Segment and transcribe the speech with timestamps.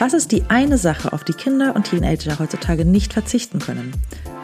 [0.00, 3.92] Was ist die eine Sache, auf die Kinder und Teenager heutzutage nicht verzichten können?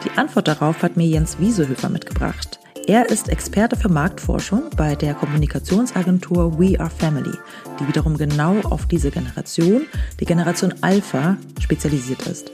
[0.05, 2.59] Die Antwort darauf hat mir Jens Wiesehöfer mitgebracht.
[2.87, 7.33] Er ist Experte für Marktforschung bei der Kommunikationsagentur We Are Family,
[7.79, 9.81] die wiederum genau auf diese Generation,
[10.19, 12.51] die Generation Alpha, spezialisiert ist.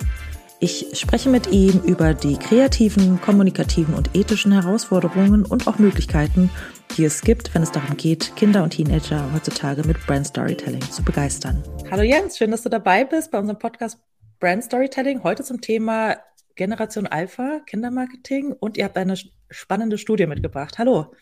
[0.60, 6.50] Ich spreche mit ihm über die kreativen, kommunikativen und ethischen Herausforderungen und auch Möglichkeiten,
[6.96, 11.04] die es gibt, wenn es darum geht, Kinder und Teenager heutzutage mit Brand Storytelling zu
[11.04, 11.64] begeistern.
[11.92, 14.00] Hallo Jens, schön, dass du dabei bist bei unserem Podcast
[14.40, 15.24] Brand Storytelling.
[15.24, 16.18] Heute zum Thema
[16.56, 19.16] Generation Alpha, Kindermarketing und ihr habt eine
[19.50, 20.78] spannende Studie mitgebracht.
[20.78, 21.14] Hallo.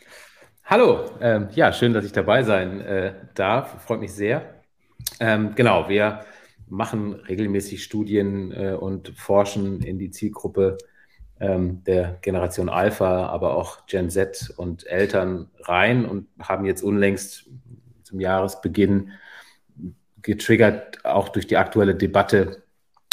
[0.64, 3.84] Hallo, ähm, ja, schön, dass ich dabei sein äh, darf.
[3.84, 4.56] Freut mich sehr.
[5.20, 6.26] Ähm, genau, wir
[6.68, 10.78] machen regelmäßig Studien äh, und forschen in die Zielgruppe
[11.38, 17.50] der Generation Alpha, aber auch Gen Z und Eltern rein und haben jetzt unlängst
[18.04, 19.12] zum Jahresbeginn
[20.22, 22.64] getriggert, auch durch die aktuelle Debatte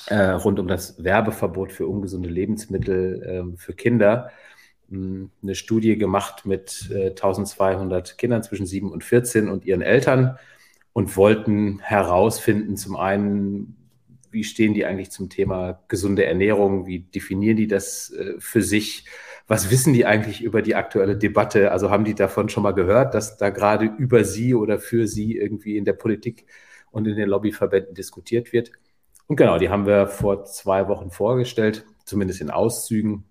[0.06, 4.30] äh, rund um das Werbeverbot für ungesunde Lebensmittel äh, für Kinder,
[4.88, 10.38] mh, eine Studie gemacht mit äh, 1200 Kindern zwischen 7 und 14 und ihren Eltern
[10.92, 13.76] und wollten herausfinden, zum einen,
[14.32, 19.04] wie stehen die eigentlich zum Thema gesunde Ernährung, wie definieren die das äh, für sich,
[19.46, 23.14] was wissen die eigentlich über die aktuelle Debatte, also haben die davon schon mal gehört,
[23.14, 26.46] dass da gerade über sie oder für sie irgendwie in der Politik
[26.90, 28.72] und in den Lobbyverbänden diskutiert wird.
[29.26, 33.24] Und genau, die haben wir vor zwei Wochen vorgestellt, zumindest in Auszügen.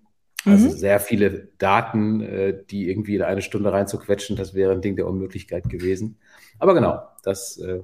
[0.44, 0.72] Also mhm.
[0.72, 5.06] sehr viele Daten, äh, die irgendwie in eine Stunde reinzuquetschen, das wäre ein Ding der
[5.06, 6.18] Unmöglichkeit gewesen.
[6.58, 7.80] Aber genau, das äh,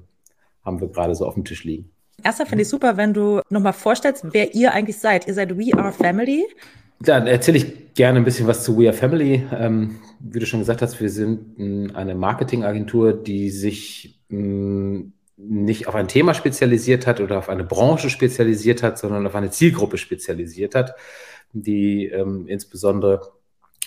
[0.65, 1.91] haben wir gerade so auf dem Tisch liegen.
[2.23, 5.27] Erster finde ich super, wenn du nochmal vorstellst, wer ihr eigentlich seid.
[5.29, 6.47] Ihr seid We Are Family.
[7.01, 9.47] Dann erzähle ich gerne ein bisschen was zu We Are Family.
[9.53, 15.05] Ähm, wie du schon gesagt hast, wir sind mh, eine Marketingagentur, die sich mh,
[15.37, 19.51] nicht auf ein Thema spezialisiert hat oder auf eine Branche spezialisiert hat, sondern auf eine
[19.51, 20.97] Zielgruppe spezialisiert hat,
[21.53, 23.33] die ähm, insbesondere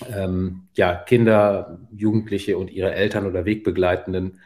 [0.09, 4.40] ähm, ja, Kinder, Jugendliche und ihre Eltern oder Wegbegleitenden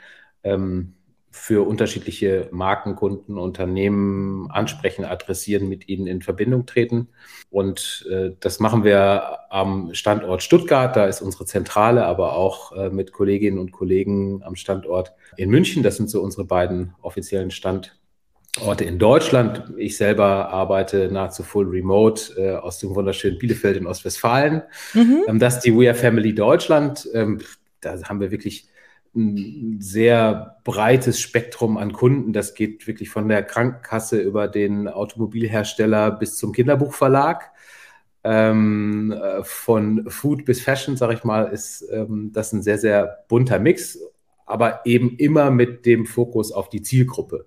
[0.44, 0.94] ähm,
[1.35, 7.09] für unterschiedliche Markenkunden, Unternehmen ansprechen, adressieren, mit ihnen in Verbindung treten.
[7.50, 12.90] Und äh, das machen wir am Standort Stuttgart, da ist unsere Zentrale, aber auch äh,
[12.90, 15.84] mit Kolleginnen und Kollegen am Standort in München.
[15.84, 19.73] Das sind so unsere beiden offiziellen Standorte in Deutschland.
[19.78, 24.63] Ich selber arbeite nahezu full remote äh, aus dem wunderschönen Bielefeld in Ostwestfalen.
[24.94, 25.25] Mhm.
[25.28, 27.07] Ähm, das ist die We Are Family Deutschland.
[27.13, 27.40] Ähm,
[27.81, 28.69] da haben wir wirklich
[29.16, 32.34] ein sehr breites Spektrum an Kunden.
[32.34, 37.52] Das geht wirklich von der Krankenkasse über den Automobilhersteller bis zum Kinderbuchverlag.
[38.24, 43.20] Ähm, äh, von Food bis Fashion, sage ich mal, ist ähm, das ein sehr, sehr
[43.28, 44.00] bunter Mix,
[44.48, 47.46] aber eben immer mit dem Fokus auf die Zielgruppe.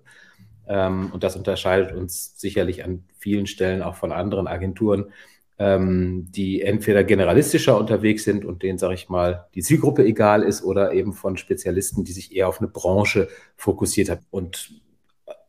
[0.67, 5.11] Ähm, und das unterscheidet uns sicherlich an vielen Stellen auch von anderen Agenturen,
[5.59, 10.63] ähm, die entweder generalistischer unterwegs sind und denen, sage ich mal, die Zielgruppe egal ist
[10.63, 13.27] oder eben von Spezialisten, die sich eher auf eine Branche
[13.57, 14.25] fokussiert haben.
[14.31, 14.81] Und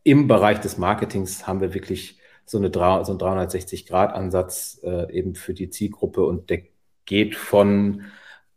[0.03, 5.53] im Bereich des Marketings haben wir wirklich so, eine, so einen 360-Grad-Ansatz äh, eben für
[5.53, 6.63] die Zielgruppe und der
[7.05, 8.03] geht von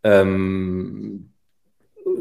[0.03, 1.31] ähm,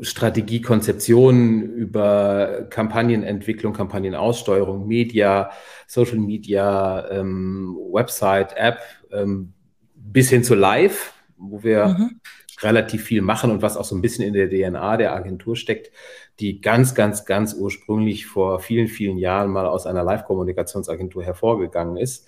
[0.01, 5.51] Strategiekonzeption, über Kampagnenentwicklung, Kampagnenaussteuerung, Media,
[5.88, 8.79] Social Media, ähm, Website, App,
[9.13, 9.53] ähm,
[9.96, 12.19] bis hin zu Live, wo wir mhm.
[12.62, 15.91] relativ viel machen und was auch so ein bisschen in der DNA der Agentur steckt,
[16.40, 22.28] die ganz, ganz, ganz ursprünglich vor vielen, vielen Jahren mal aus einer Live-Kommunikationsagentur hervorgegangen ist.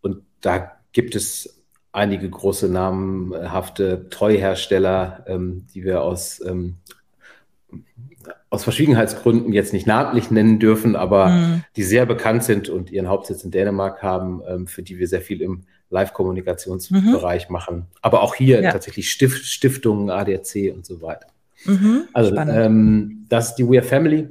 [0.00, 1.62] Und da gibt es
[1.92, 6.76] einige große namenhafte Treuhersteller, ähm, die wir aus, ähm,
[8.50, 11.64] aus Verschwiegenheitsgründen jetzt nicht namentlich nennen dürfen, aber mhm.
[11.76, 15.22] die sehr bekannt sind und ihren Hauptsitz in Dänemark haben, ähm, für die wir sehr
[15.22, 17.52] viel im Live-Kommunikationsbereich mhm.
[17.52, 17.86] machen.
[18.02, 18.72] Aber auch hier ja.
[18.72, 21.28] tatsächlich Stift, Stiftungen, ADAC und so weiter.
[21.64, 22.08] Mhm.
[22.12, 24.28] Also ähm, das ist die We Are Family,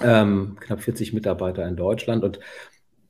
[0.00, 2.40] ähm, knapp 40 Mitarbeiter in Deutschland und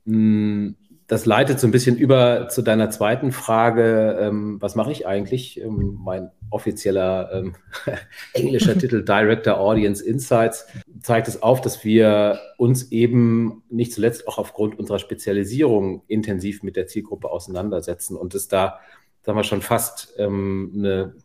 [0.05, 0.75] mh, mm,
[1.07, 5.61] das leitet so ein bisschen über zu deiner zweiten Frage, ähm, was mache ich eigentlich?
[5.61, 7.55] Ähm, mein offizieller ähm,
[8.33, 10.65] englischer Titel Director Audience Insights
[11.01, 16.75] zeigt es auf, dass wir uns eben nicht zuletzt auch aufgrund unserer Spezialisierung intensiv mit
[16.75, 18.79] der Zielgruppe auseinandersetzen und es da,
[19.21, 21.15] sagen wir schon, fast ähm, eine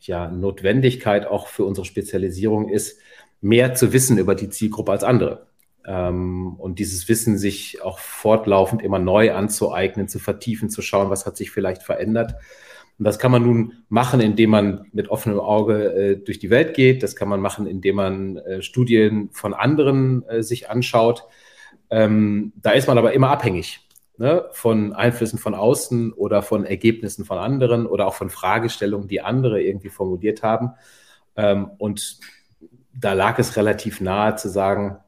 [0.00, 2.98] ja, Notwendigkeit auch für unsere Spezialisierung ist,
[3.40, 5.47] mehr zu wissen über die Zielgruppe als andere.
[5.88, 11.24] Ähm, und dieses Wissen sich auch fortlaufend immer neu anzueignen, zu vertiefen, zu schauen, was
[11.24, 12.34] hat sich vielleicht verändert.
[12.98, 16.74] Und das kann man nun machen, indem man mit offenem Auge äh, durch die Welt
[16.74, 17.02] geht.
[17.02, 21.24] Das kann man machen, indem man äh, Studien von anderen äh, sich anschaut.
[21.88, 23.88] Ähm, da ist man aber immer abhängig
[24.18, 29.22] ne, von Einflüssen von außen oder von Ergebnissen von anderen oder auch von Fragestellungen, die
[29.22, 30.72] andere irgendwie formuliert haben.
[31.34, 32.18] Ähm, und
[32.92, 34.98] da lag es relativ nahe zu sagen,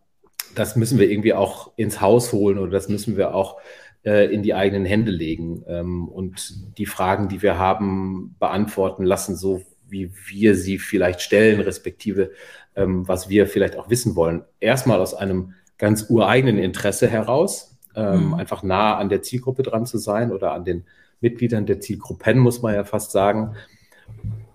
[0.55, 3.59] das müssen wir irgendwie auch ins Haus holen oder das müssen wir auch
[4.05, 9.37] äh, in die eigenen Hände legen ähm, und die Fragen, die wir haben, beantworten lassen,
[9.37, 12.31] so wie wir sie vielleicht stellen, respektive
[12.77, 14.43] ähm, was wir vielleicht auch wissen wollen.
[14.61, 18.35] Erstmal aus einem ganz ureigenen Interesse heraus, ähm, mhm.
[18.35, 20.85] einfach nah an der Zielgruppe dran zu sein oder an den
[21.21, 23.55] Mitgliedern der Zielgruppen, muss man ja fast sagen.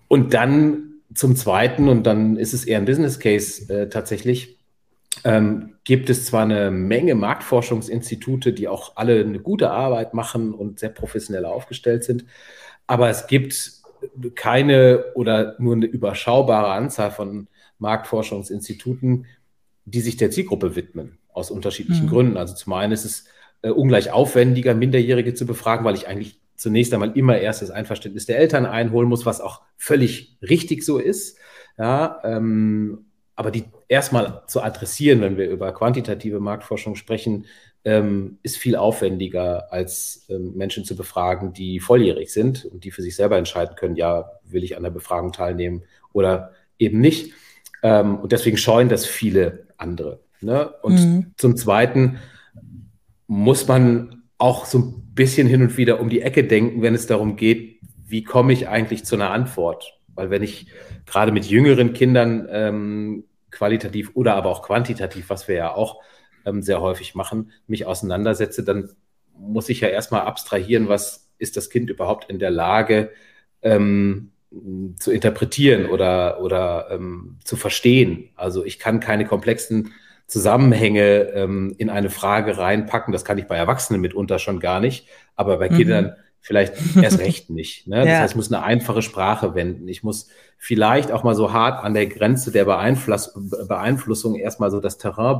[0.08, 4.55] Und dann zum Zweiten, und dann ist es eher ein Business Case äh, tatsächlich,
[5.24, 10.80] ähm, gibt es zwar eine Menge Marktforschungsinstitute, die auch alle eine gute Arbeit machen und
[10.80, 12.24] sehr professionell aufgestellt sind,
[12.86, 13.72] aber es gibt
[14.34, 17.48] keine oder nur eine überschaubare Anzahl von
[17.78, 19.26] Marktforschungsinstituten,
[19.84, 22.10] die sich der Zielgruppe widmen, aus unterschiedlichen mhm.
[22.10, 22.36] Gründen.
[22.36, 23.24] Also zum einen ist es
[23.62, 28.26] äh, ungleich aufwendiger, Minderjährige zu befragen, weil ich eigentlich zunächst einmal immer erst das Einverständnis
[28.26, 31.38] der Eltern einholen muss, was auch völlig richtig so ist.
[31.78, 37.46] Ja, ähm, aber die erstmal zu adressieren, wenn wir über quantitative Marktforschung sprechen,
[37.84, 43.02] ähm, ist viel aufwendiger, als ähm, Menschen zu befragen, die volljährig sind und die für
[43.02, 47.32] sich selber entscheiden können, ja, will ich an der Befragung teilnehmen oder eben nicht.
[47.82, 50.20] Ähm, und deswegen scheuen das viele andere.
[50.40, 50.68] Ne?
[50.82, 51.32] Und mhm.
[51.36, 52.18] zum Zweiten
[53.28, 57.06] muss man auch so ein bisschen hin und wieder um die Ecke denken, wenn es
[57.06, 59.98] darum geht, wie komme ich eigentlich zu einer Antwort?
[60.14, 60.66] Weil wenn ich
[61.06, 63.24] gerade mit jüngeren Kindern ähm,
[63.56, 66.00] qualitativ oder aber auch quantitativ, was wir ja auch
[66.44, 68.90] ähm, sehr häufig machen, mich auseinandersetze, dann
[69.38, 73.10] muss ich ja erstmal abstrahieren, was ist das Kind überhaupt in der Lage
[73.62, 74.32] ähm,
[74.98, 78.30] zu interpretieren oder, oder ähm, zu verstehen.
[78.36, 79.92] Also ich kann keine komplexen
[80.26, 83.12] Zusammenhänge ähm, in eine Frage reinpacken.
[83.12, 85.76] Das kann ich bei Erwachsenen mitunter schon gar nicht, aber bei mhm.
[85.76, 87.88] Kindern vielleicht erst recht nicht.
[87.88, 87.96] Ne?
[87.96, 88.18] Das ja.
[88.20, 89.88] heißt, ich muss eine einfache Sprache wenden.
[89.88, 93.34] Ich muss vielleicht auch mal so hart an der Grenze der Beeinfluss
[93.66, 95.38] Beeinflussung erstmal so das Terrain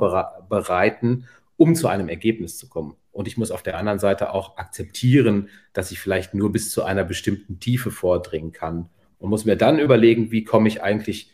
[0.48, 2.96] bereiten, um zu einem Ergebnis zu kommen.
[3.12, 6.82] Und ich muss auf der anderen Seite auch akzeptieren, dass ich vielleicht nur bis zu
[6.82, 11.30] einer bestimmten Tiefe vordringen kann und muss mir dann überlegen, wie komme ich eigentlich,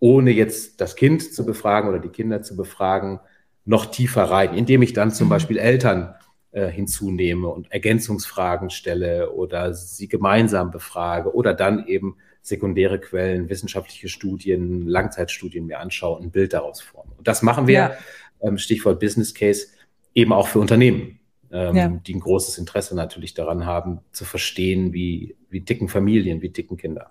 [0.00, 3.20] ohne jetzt das Kind zu befragen oder die Kinder zu befragen,
[3.64, 5.30] noch tiefer rein, indem ich dann zum mhm.
[5.30, 6.14] Beispiel Eltern
[6.54, 14.08] äh, hinzunehme und Ergänzungsfragen stelle oder sie gemeinsam befrage oder dann eben sekundäre Quellen, wissenschaftliche
[14.08, 17.10] Studien, Langzeitstudien mir anschaue und ein Bild daraus forme.
[17.18, 17.92] Und das machen wir, ja.
[18.40, 19.66] ähm, Stichwort Business Case,
[20.14, 21.18] eben auch für Unternehmen,
[21.50, 21.88] ähm, ja.
[21.88, 26.76] die ein großes Interesse natürlich daran haben, zu verstehen, wie, wie ticken Familien, wie ticken
[26.76, 27.10] Kinder.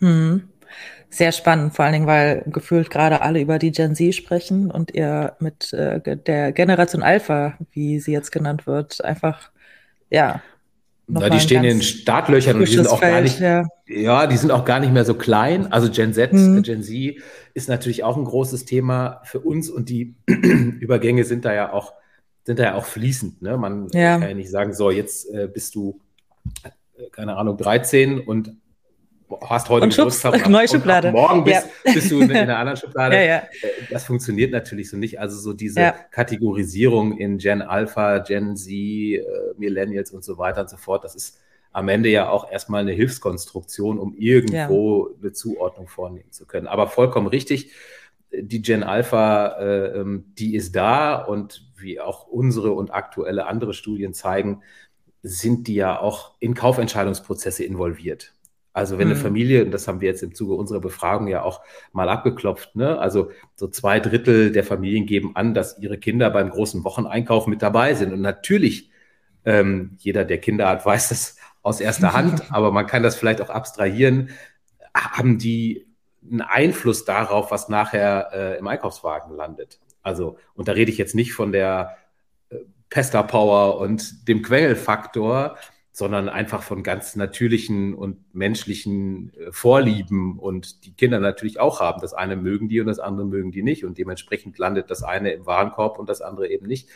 [0.00, 0.48] Hm.
[1.10, 4.92] Sehr spannend, vor allen Dingen, weil gefühlt gerade alle über die Gen Z sprechen und
[4.94, 9.50] ihr mit äh, der Generation Alpha, wie sie jetzt genannt wird, einfach,
[10.10, 10.42] ja.
[11.06, 13.64] Na, die stehen in Startlöchern und die sind auch Feld, gar nicht, ja.
[13.86, 14.26] ja.
[14.26, 15.70] die sind auch gar nicht mehr so klein.
[15.70, 16.62] Also Gen Z, mhm.
[16.62, 17.16] Gen Z
[17.52, 21.92] ist natürlich auch ein großes Thema für uns und die Übergänge sind da ja auch,
[22.44, 23.40] sind da ja auch fließend.
[23.40, 23.56] Ne?
[23.56, 24.18] Man ja.
[24.18, 26.00] kann ja nicht sagen, so, jetzt äh, bist du,
[26.64, 26.70] äh,
[27.12, 28.56] keine Ahnung, 13 und
[29.42, 31.12] hast heute und Geburtstag und, neue Schublade.
[31.12, 31.92] morgen bist, ja.
[31.92, 33.16] bist, du in einer anderen Schublade.
[33.20, 33.36] Ja, ja.
[33.38, 35.20] Äh, das funktioniert natürlich so nicht.
[35.20, 39.22] Also so diese Kategorisierung in Gen Alpha, Gen Z, äh,
[39.56, 41.38] Millennials und so weiter und so fort, das ist
[41.72, 46.68] am Ende ja auch erstmal eine Hilfskonstruktion, um irgendwo eine Zuordnung vornehmen zu können.
[46.68, 47.72] Aber vollkommen richtig,
[48.32, 53.74] die Gen Alpha, äh, ähm, die ist da und wie auch unsere und aktuelle andere
[53.74, 54.62] Studien zeigen,
[55.22, 58.33] sind die ja auch in Kaufentscheidungsprozesse involviert.
[58.74, 59.14] Also wenn mhm.
[59.14, 61.60] eine Familie, und das haben wir jetzt im Zuge unserer Befragung ja auch
[61.92, 62.98] mal abgeklopft, ne?
[62.98, 67.62] also so zwei Drittel der Familien geben an, dass ihre Kinder beim großen Wocheneinkauf mit
[67.62, 68.12] dabei sind.
[68.12, 68.90] Und natürlich,
[69.44, 73.40] ähm, jeder, der Kinder hat, weiß das aus erster Hand, aber man kann das vielleicht
[73.40, 74.30] auch abstrahieren,
[74.92, 75.86] haben die
[76.28, 79.78] einen Einfluss darauf, was nachher äh, im Einkaufswagen landet.
[80.02, 81.96] Also, und da rede ich jetzt nicht von der
[82.50, 82.56] äh,
[82.90, 85.56] Pester Power und dem Quengelfaktor,
[85.96, 92.00] sondern einfach von ganz natürlichen und menschlichen äh, Vorlieben und die Kinder natürlich auch haben.
[92.00, 95.30] Das eine mögen die und das andere mögen die nicht und dementsprechend landet das eine
[95.30, 96.88] im Warenkorb und das andere eben nicht.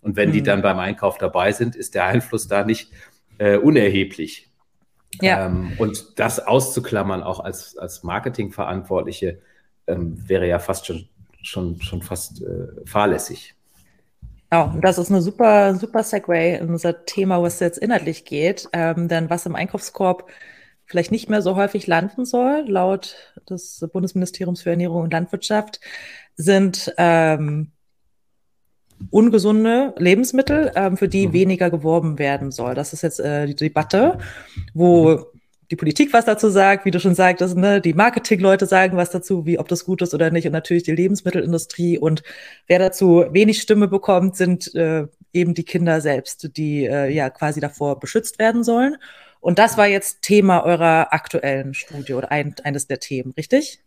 [0.00, 0.32] Und wenn mhm.
[0.32, 2.90] die dann beim Einkauf dabei sind, ist der Einfluss da nicht
[3.36, 4.50] äh, unerheblich.
[5.20, 5.44] Ja.
[5.44, 9.38] Ähm, und das auszuklammern auch als, als Marketingverantwortliche
[9.86, 11.06] ähm, wäre ja fast schon,
[11.42, 13.54] schon, schon fast äh, fahrlässig.
[14.50, 18.68] Genau, das ist eine super, super Segway in unser Thema, was jetzt inhaltlich geht.
[18.72, 20.28] Ähm, denn was im Einkaufskorb
[20.84, 23.16] vielleicht nicht mehr so häufig landen soll, laut
[23.50, 25.80] des Bundesministeriums für Ernährung und Landwirtschaft,
[26.36, 27.72] sind ähm,
[29.10, 31.32] ungesunde Lebensmittel, ähm, für die Mhm.
[31.32, 32.74] weniger geworben werden soll.
[32.74, 34.18] Das ist jetzt äh, die Debatte,
[34.74, 35.26] wo
[35.70, 39.46] die Politik was dazu sagt, wie du schon sagtest, ne, die Marketingleute sagen was dazu,
[39.46, 41.98] wie ob das gut ist oder nicht, und natürlich die Lebensmittelindustrie.
[41.98, 42.22] Und
[42.66, 47.60] wer dazu wenig Stimme bekommt, sind äh, eben die Kinder selbst, die äh, ja quasi
[47.60, 48.96] davor beschützt werden sollen.
[49.40, 53.82] Und das war jetzt Thema eurer aktuellen Studie oder ein, eines der Themen, richtig?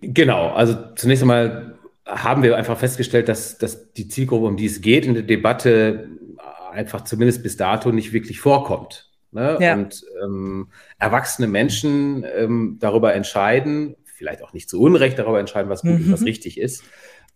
[0.00, 1.74] Genau, also zunächst einmal
[2.06, 6.08] haben wir einfach festgestellt, dass, dass die Zielgruppe, um die es geht, in der Debatte
[6.72, 9.09] einfach zumindest bis dato nicht wirklich vorkommt.
[9.32, 9.56] Ne?
[9.60, 9.74] Ja.
[9.74, 10.68] Und ähm,
[10.98, 16.06] erwachsene Menschen ähm, darüber entscheiden, vielleicht auch nicht zu Unrecht darüber entscheiden, was gut Mhm.
[16.06, 16.82] und was richtig ist,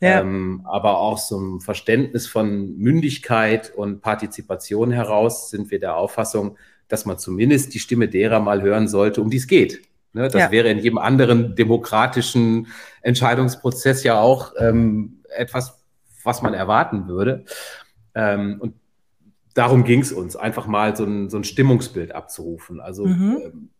[0.00, 0.20] Ja.
[0.20, 6.58] ähm, aber auch so ein Verständnis von Mündigkeit und Partizipation heraus sind wir der Auffassung,
[6.88, 9.80] dass man zumindest die Stimme derer mal hören sollte, um die es geht.
[10.12, 10.50] Ne, das Ja.
[10.50, 12.66] wäre in jedem anderen demokratischen
[13.02, 15.80] Entscheidungsprozess ja auch ähm, etwas,
[16.22, 17.44] was man erwarten würde.
[18.14, 18.74] Ähm, und
[19.54, 22.80] darum ging es uns, einfach mal so ein, so ein Stimmungsbild abzurufen.
[22.80, 23.38] Also Mhm.
[23.42, 23.70] ähm,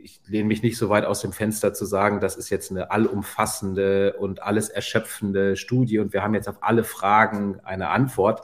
[0.00, 2.90] ich lehne mich nicht so weit aus dem Fenster zu sagen, das ist jetzt eine
[2.90, 8.42] allumfassende und alles erschöpfende Studie und wir haben jetzt auf alle Fragen eine Antwort.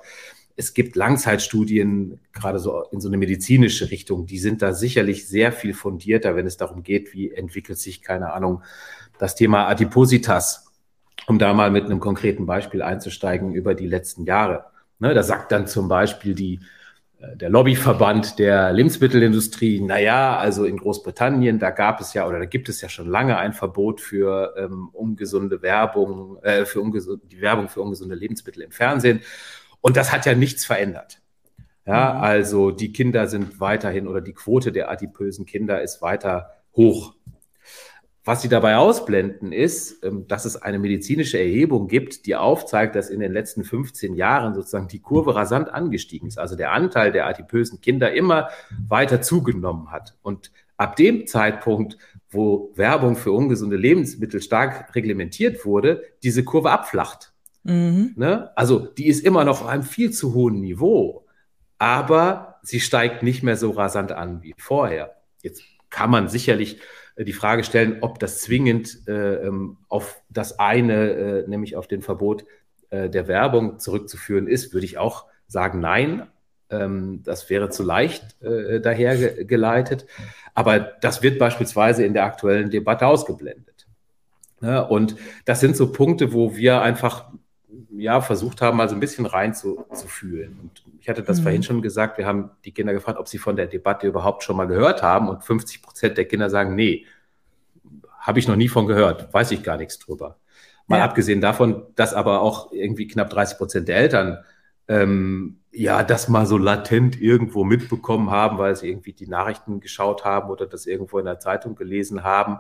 [0.56, 5.52] Es gibt Langzeitstudien, gerade so in so eine medizinische Richtung, die sind da sicherlich sehr
[5.52, 8.62] viel fundierter, wenn es darum geht, wie entwickelt sich, keine Ahnung,
[9.18, 10.71] das Thema Adipositas,
[11.26, 14.66] um da mal mit einem konkreten Beispiel einzusteigen über die letzten Jahre.
[15.04, 16.61] Ne, da sagt dann zum Beispiel die,
[17.18, 22.46] äh, der Lobbyverband der Lebensmittelindustrie, naja, also in Großbritannien, da gab es ja oder da
[22.46, 27.42] gibt es ja schon lange ein Verbot für ähm, ungesunde Werbung, äh, für ungesunde, die
[27.42, 29.20] Werbung für ungesunde Lebensmittel im Fernsehen.
[29.82, 31.20] Und das hat ja nichts verändert.
[31.87, 32.20] Ja, Mhm.
[32.23, 37.14] also die Kinder sind weiterhin oder die Quote der adipösen Kinder ist weiter hoch.
[38.26, 43.11] Was sie dabei ausblenden, ist, ähm, dass es eine medizinische Erhebung gibt, die aufzeigt, dass
[43.11, 46.38] in den letzten 15 Jahren sozusagen die Kurve rasant angestiegen ist.
[46.38, 48.49] Also der Anteil der adipösen Kinder immer
[48.88, 50.16] weiter zugenommen hat.
[50.23, 51.99] Und ab dem Zeitpunkt,
[52.31, 57.35] wo Werbung für ungesunde Lebensmittel stark reglementiert wurde, diese Kurve abflacht.
[57.64, 58.14] Mhm.
[58.16, 58.50] Ne?
[58.57, 61.26] Also die ist immer noch auf einem viel zu hohen Niveau,
[61.78, 65.14] aber sie steigt nicht mehr so rasant an wie vorher.
[65.43, 66.81] Jetzt kann man sicherlich
[67.16, 72.02] die Frage stellen, ob das zwingend äh, ähm, auf das eine, äh, nämlich auf den
[72.02, 72.44] Verbot
[72.90, 76.26] äh, der Werbung zurückzuführen ist, würde ich auch sagen, nein.
[76.71, 80.06] Ähm, das wäre zu leicht äh, dahergeleitet.
[80.54, 83.87] Aber das wird beispielsweise in der aktuellen Debatte ausgeblendet.
[84.61, 84.87] Ne?
[84.87, 87.30] Und das sind so Punkte, wo wir einfach
[87.96, 90.58] ja, versucht haben, mal so ein bisschen reinzufühlen.
[90.60, 91.42] Und ich hatte das Mhm.
[91.42, 94.56] vorhin schon gesagt, wir haben die Kinder gefragt, ob sie von der Debatte überhaupt schon
[94.56, 95.28] mal gehört haben.
[95.28, 97.06] Und 50 Prozent der Kinder sagen, nee,
[98.18, 100.38] habe ich noch nie von gehört, weiß ich gar nichts drüber.
[100.86, 101.04] Mal Ja.
[101.04, 104.38] abgesehen davon, dass aber auch irgendwie knapp 30 Prozent der Eltern
[104.88, 110.24] ähm, ja das mal so latent irgendwo mitbekommen haben, weil sie irgendwie die Nachrichten geschaut
[110.24, 112.58] haben oder das irgendwo in der Zeitung gelesen haben.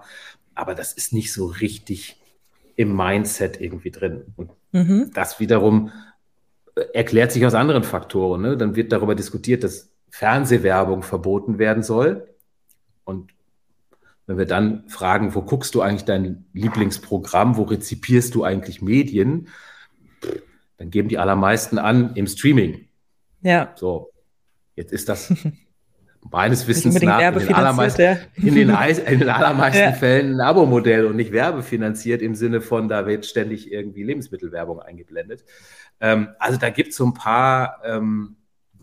[0.54, 2.20] Aber das ist nicht so richtig
[2.76, 4.22] im Mindset irgendwie drin.
[4.36, 5.12] Und Mhm.
[5.14, 5.92] das wiederum
[6.74, 8.42] äh, erklärt sich aus anderen Faktoren.
[8.42, 8.56] Ne?
[8.56, 12.28] Dann wird darüber diskutiert, dass Fernsehwerbung verboten werden soll.
[13.04, 13.32] Und
[14.26, 19.48] wenn wir dann fragen, wo guckst du eigentlich dein Lieblingsprogramm, wo rezipierst du eigentlich Medien,
[20.78, 22.88] dann geben die allermeisten an im Streaming.
[23.42, 23.72] Ja.
[23.76, 24.10] So,
[24.74, 25.32] jetzt ist das
[26.30, 28.16] meines Wissens nach in den allermeisten, ja.
[28.36, 29.92] in den, in den allermeisten Ja.
[29.92, 35.44] Fällen ein Abo-Modell und nicht werbefinanziert im Sinne von, da wird ständig irgendwie Lebensmittelwerbung eingeblendet.
[36.00, 38.36] Ähm, also da gibt es so ein paar, ähm,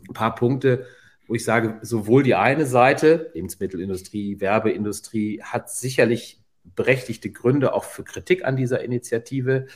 [0.08, 0.86] ein paar Punkte,
[1.28, 6.42] wo ich sage, sowohl die eine Seite, Lebensmittelindustrie, Werbeindustrie, hat sicherlich
[6.76, 9.68] berechtigte Gründe auch für Kritik an dieser Initiative.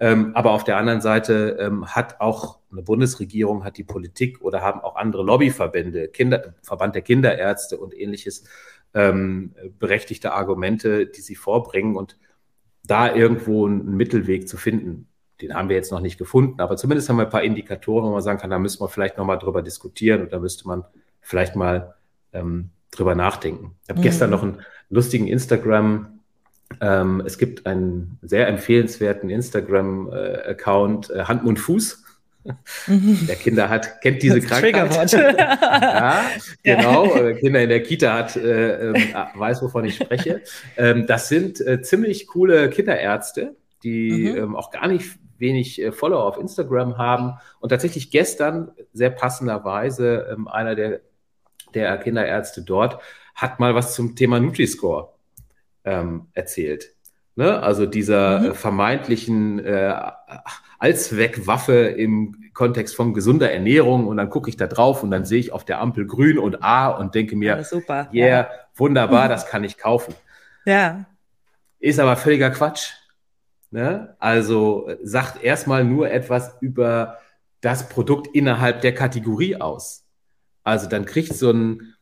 [0.00, 4.62] Ähm, aber auf der anderen Seite ähm, hat auch eine Bundesregierung, hat die Politik oder
[4.62, 8.44] haben auch andere Lobbyverbände, Kinder, Verband der Kinderärzte und ähnliches,
[8.94, 12.16] ähm, berechtigte Argumente, die sie vorbringen und
[12.84, 15.08] da irgendwo einen Mittelweg zu finden.
[15.42, 18.12] Den haben wir jetzt noch nicht gefunden, aber zumindest haben wir ein paar Indikatoren, wo
[18.12, 20.84] man sagen kann, da müssen wir vielleicht nochmal drüber diskutieren und da müsste man
[21.20, 21.94] vielleicht mal
[22.32, 23.76] ähm, drüber nachdenken.
[23.82, 24.04] Ich habe Mhm.
[24.04, 26.17] gestern noch einen lustigen Instagram
[26.80, 32.04] ähm, es gibt einen sehr empfehlenswerten Instagram-Account, äh, Hand, Mund, Fuß.
[32.86, 33.26] Mhm.
[33.26, 35.12] Der Kinder hat, kennt diese Krankheit.
[35.12, 36.24] Ja,
[36.62, 37.14] genau.
[37.14, 38.94] Äh, Kinder in der Kita hat, äh, ähm,
[39.34, 40.42] weiß, wovon ich spreche.
[40.76, 44.36] Ähm, das sind äh, ziemlich coole Kinderärzte, die Mhm.
[44.36, 47.34] ähm, auch gar nicht wenig äh, Follower auf Instagram haben.
[47.60, 51.00] Und tatsächlich gestern, sehr passenderweise, ähm, einer der,
[51.74, 53.00] der Kinderärzte dort
[53.34, 55.12] hat mal was zum Thema Nutri-Score
[55.88, 56.94] ähm, erzählt.
[57.34, 57.62] Ne?
[57.62, 58.54] Also dieser mhm.
[58.54, 59.94] vermeintlichen äh,
[60.78, 65.38] Allzweckwaffe im Kontext von gesunder Ernährung und dann gucke ich da drauf und dann sehe
[65.38, 68.50] ich auf der Ampel grün und A und denke mir, ja, super, yeah, ja.
[68.74, 70.14] wunderbar, das kann ich kaufen.
[70.66, 71.06] Ja.
[71.78, 72.94] Ist aber völliger Quatsch.
[73.70, 74.16] Ne?
[74.18, 77.18] Also sagt erstmal nur etwas über
[77.60, 80.04] das Produkt innerhalb der Kategorie aus.
[80.64, 81.94] Also dann kriegt so ein,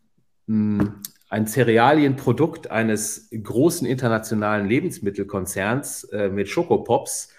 [0.49, 7.31] hm, ein Cerealienprodukt eines großen internationalen Lebensmittelkonzerns äh, mit Schokopops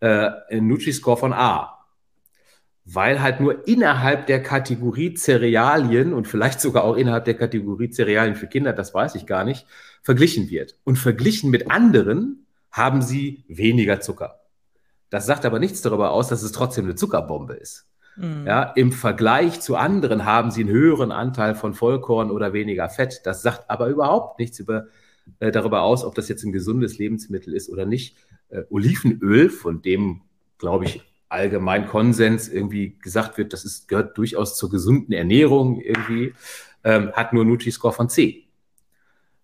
[0.00, 1.78] äh, einen Nutri-Score von A.
[2.84, 8.34] Weil halt nur innerhalb der Kategorie Cerealien und vielleicht sogar auch innerhalb der Kategorie Cerealien
[8.34, 9.66] für Kinder, das weiß ich gar nicht,
[10.02, 10.76] verglichen wird.
[10.84, 14.40] Und verglichen mit anderen haben sie weniger Zucker.
[15.10, 17.86] Das sagt aber nichts darüber aus, dass es trotzdem eine Zuckerbombe ist.
[18.16, 18.46] Mhm.
[18.46, 23.22] Ja, Im Vergleich zu anderen haben sie einen höheren Anteil von Vollkorn oder weniger Fett.
[23.24, 24.86] Das sagt aber überhaupt nichts über,
[25.40, 28.16] äh, darüber aus, ob das jetzt ein gesundes Lebensmittel ist oder nicht.
[28.48, 30.22] Äh, Olivenöl, von dem,
[30.58, 36.34] glaube ich, allgemein Konsens irgendwie gesagt wird, das ist, gehört durchaus zur gesunden Ernährung irgendwie,
[36.84, 38.44] ähm, hat nur Nutri-Score von C.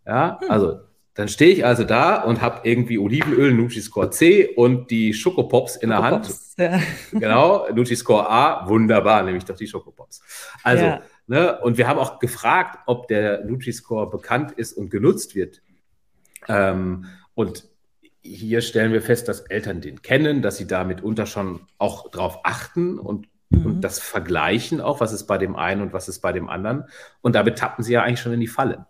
[0.06, 0.50] Ja, hm.
[0.50, 0.80] also
[1.18, 5.88] dann stehe ich also da und habe irgendwie Olivenöl, Nutri-Score C und die Schokopops in
[5.88, 6.32] der Hand.
[6.56, 6.78] Ja.
[7.10, 10.22] Genau, Nutri-Score A, wunderbar, nämlich doch die Schokopops.
[10.62, 11.02] Also, ja.
[11.26, 15.60] ne, und wir haben auch gefragt, ob der Nutri-Score bekannt ist und genutzt wird.
[16.46, 17.64] Ähm, und
[18.22, 22.42] hier stellen wir fest, dass Eltern den kennen, dass sie da mitunter schon auch drauf
[22.44, 23.66] achten und, mhm.
[23.66, 26.84] und das vergleichen auch, was ist bei dem einen und was ist bei dem anderen.
[27.22, 28.86] Und damit tappen sie ja eigentlich schon in die Falle.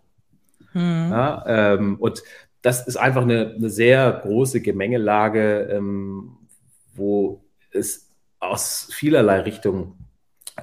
[0.73, 1.09] Mhm.
[1.11, 2.23] Ja, ähm, und
[2.61, 6.37] das ist einfach eine, eine sehr große Gemengelage, ähm,
[6.93, 8.09] wo es
[8.39, 9.93] aus vielerlei Richtungen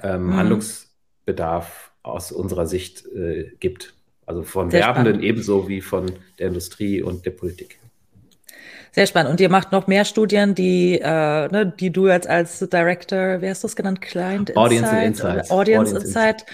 [0.03, 0.35] ähm, mhm.
[0.35, 3.93] Handlungsbedarf aus unserer Sicht äh, gibt.
[4.25, 5.29] Also von sehr Werbenden spannend.
[5.29, 7.79] ebenso wie von der Industrie und der Politik.
[8.91, 9.31] Sehr spannend.
[9.31, 13.49] Und ihr macht noch mehr Studien, die, äh, ne, die du jetzt als Director, wie
[13.49, 16.45] hast du es genannt, Client Audience Insight, Audience, Audience Insight, Insight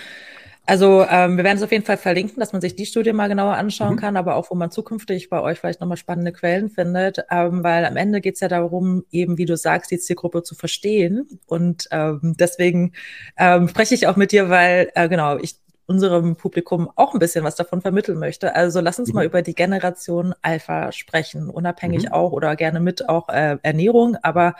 [0.65, 3.27] also ähm, wir werden es auf jeden Fall verlinken, dass man sich die Studie mal
[3.27, 3.99] genauer anschauen mhm.
[3.99, 7.85] kann, aber auch, wo man zukünftig bei euch vielleicht nochmal spannende Quellen findet, ähm, weil
[7.85, 11.39] am Ende geht es ja darum, eben, wie du sagst, die Zielgruppe zu verstehen.
[11.47, 12.93] Und ähm, deswegen
[13.37, 17.43] ähm, spreche ich auch mit dir, weil, äh, genau, ich unserem Publikum auch ein bisschen
[17.43, 18.55] was davon vermitteln möchte.
[18.55, 19.15] Also lass uns mhm.
[19.15, 22.13] mal über die Generation Alpha sprechen, unabhängig mhm.
[22.13, 24.15] auch oder gerne mit auch äh, Ernährung.
[24.21, 24.55] Aber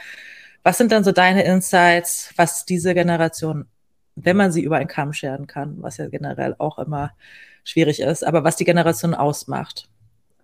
[0.63, 3.67] was sind dann so deine Insights, was diese Generation
[4.15, 7.11] wenn man sie über einen Kamm scheren kann, was ja generell auch immer
[7.63, 9.87] schwierig ist, aber was die Generation ausmacht.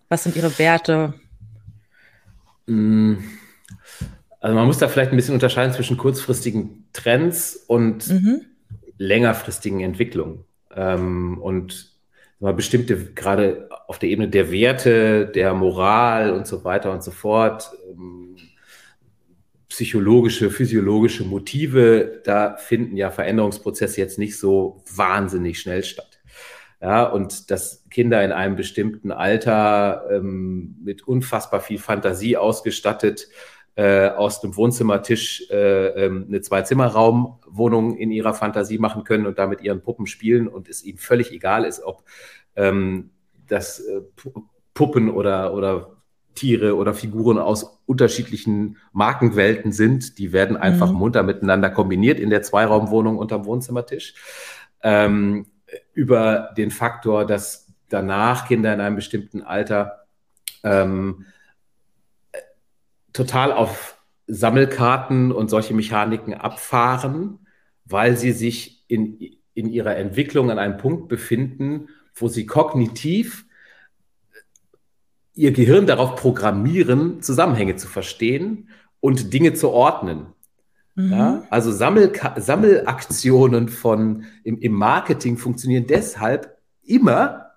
[0.07, 1.13] Was sind ihre Werte?
[2.65, 3.15] Mm.
[4.39, 8.45] Also man muss da vielleicht ein bisschen unterscheiden zwischen kurzfristigen Trends und mhm.
[8.97, 10.45] längerfristigen Entwicklungen.
[10.73, 11.91] Ähm, und
[12.39, 17.11] mal bestimmte, gerade auf der Ebene der Werte, der Moral und so weiter und so
[17.11, 18.37] fort, ähm,
[19.79, 26.19] psychologische, physiologische Motive, da finden ja Veränderungsprozesse jetzt nicht so wahnsinnig schnell statt.
[26.81, 33.29] Ja, und dass Kinder in einem bestimmten Alter ähm, mit unfassbar viel Fantasie ausgestattet
[33.75, 39.61] äh, aus dem Wohnzimmertisch äh, ähm, eine Zwei-Zimmer-Raum-Wohnung in ihrer Fantasie machen können und damit
[39.61, 42.03] ihren Puppen spielen und es ihnen völlig egal ist, ob
[42.57, 43.11] ähm,
[43.47, 44.01] das äh,
[44.73, 45.98] Puppen oder, oder
[46.39, 50.17] Tiere oder Figuren aus unterschiedlichen Markenwelten sind.
[50.17, 50.97] Die werden einfach mhm.
[50.97, 54.13] munter miteinander kombiniert in der Zweiraumwohnung unterm Wohnzimmertisch.
[54.81, 55.47] Ähm,
[55.93, 60.05] über den Faktor, dass danach Kinder in einem bestimmten Alter
[60.63, 61.25] ähm,
[63.11, 63.97] total auf
[64.27, 67.39] Sammelkarten und solche Mechaniken abfahren,
[67.83, 69.19] weil sie sich in,
[69.53, 73.45] in ihrer Entwicklung an einem Punkt befinden, wo sie kognitiv
[75.39, 78.67] ihr Gehirn darauf programmieren, Zusammenhänge zu verstehen
[78.99, 80.25] und Dinge zu ordnen.
[80.95, 81.11] Mhm.
[81.11, 87.51] Ja, also Sammel Sammelaktionen von, im, im Marketing funktionieren deshalb immer,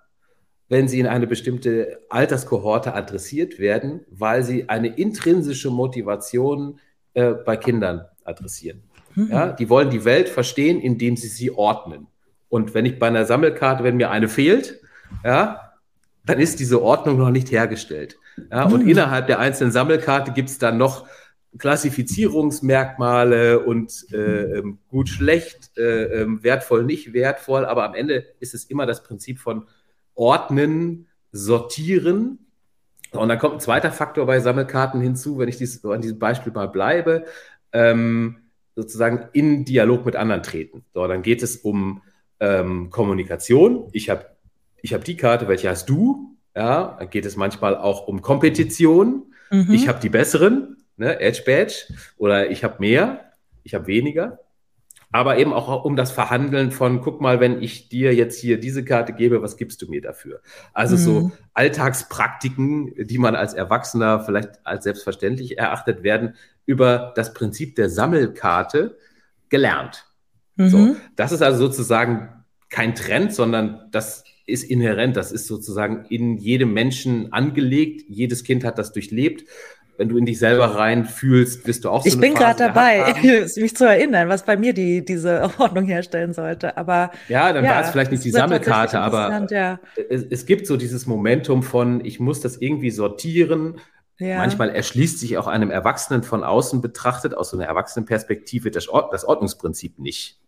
[0.69, 6.79] wenn sie in eine bestimmte Alterskohorte adressiert werden, weil sie eine intrinsische Motivation
[7.13, 8.83] äh, bei Kindern adressieren.
[9.15, 9.27] Mhm.
[9.29, 12.07] Ja, die wollen die Welt verstehen, indem sie sie ordnen.
[12.47, 14.79] Und wenn ich bei einer Sammelkarte, wenn mir eine fehlt,
[15.25, 15.72] ja,
[16.25, 18.17] dann ist diese Ordnung noch nicht hergestellt.
[18.51, 18.89] Ja, und mhm.
[18.89, 21.05] innerhalb der einzelnen Sammelkarte gibt es dann noch
[21.57, 28.53] Klassifizierungsmerkmale und äh, ähm, gut, schlecht, äh, äh, wertvoll, nicht wertvoll, aber am Ende ist
[28.53, 29.67] es immer das Prinzip von
[30.15, 32.39] Ordnen, Sortieren.
[33.11, 36.53] Und dann kommt ein zweiter Faktor bei Sammelkarten hinzu, wenn ich dies, an diesem Beispiel
[36.53, 37.25] mal bleibe,
[37.71, 38.37] ähm,
[38.75, 40.83] sozusagen in Dialog mit anderen treten.
[40.93, 42.01] So, dann geht es um
[42.39, 43.89] ähm, Kommunikation.
[43.91, 44.25] Ich habe
[44.83, 46.37] ich habe die Karte, welche hast du?
[46.55, 49.33] Ja, dann geht es manchmal auch um Kompetition.
[49.49, 49.73] mhm.
[49.73, 53.31] ich habe die besseren, ne, Edge Badge, oder ich habe mehr,
[53.63, 54.37] ich habe weniger
[55.13, 58.83] aber eben auch um das Verhandeln von, guck mal, wenn ich dir jetzt hier diese
[58.83, 60.41] Karte gebe, was gibst du mir dafür?
[60.73, 60.99] Also mhm.
[60.99, 67.91] so Alltagspraktiken, die man als Erwachsener vielleicht als selbstverständlich erachtet, werden über das Prinzip der
[67.91, 68.97] Sammelkarte
[69.49, 70.03] gelernt.
[70.55, 70.69] Mhm.
[70.69, 76.37] So, das ist also sozusagen kein Trend, sondern das ist inhärent, das ist sozusagen in
[76.37, 78.03] jedem Menschen angelegt.
[78.07, 79.45] Jedes Kind hat das durchlebt
[79.97, 83.13] wenn du in dich selber reinfühlst, wirst du auch so Ich bin gerade dabei,
[83.55, 86.77] mich zu erinnern, was bei mir die, diese Ordnung herstellen sollte.
[86.77, 89.79] Aber ja, dann ja, war es vielleicht nicht die Sammelkarte, aber ja.
[90.09, 93.79] es, es, gibt so dieses Momentum von, ich muss das irgendwie sortieren.
[94.19, 94.37] Ja.
[94.37, 99.25] Manchmal erschließt sich auch einem Erwachsenen von außen betrachtet, aus so einer Erwachsenenperspektive, das, das
[99.25, 100.39] Ordnungsprinzip nicht.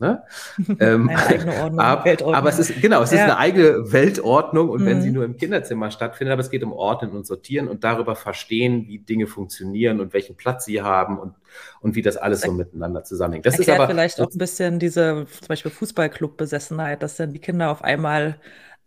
[0.00, 0.24] Ne?
[0.80, 2.34] ähm, eine eigene Ordnung, ab, Weltordnung.
[2.34, 3.18] Aber es ist, genau, es ja.
[3.18, 4.86] ist eine eigene Weltordnung und mhm.
[4.86, 5.14] wenn sie mhm.
[5.14, 8.98] nur im Kinderzimmer stattfindet, aber es geht um Ordnen und Sortieren und darüber verstehen, wie
[8.98, 11.34] Dinge funktionieren und welchen Platz sie haben und,
[11.80, 13.46] und wie das alles so miteinander zusammenhängt.
[13.46, 17.38] Das Erklärt ist aber vielleicht auch ein bisschen diese zum Beispiel Fußballclub-Besessenheit, dass dann die
[17.38, 18.36] Kinder auf einmal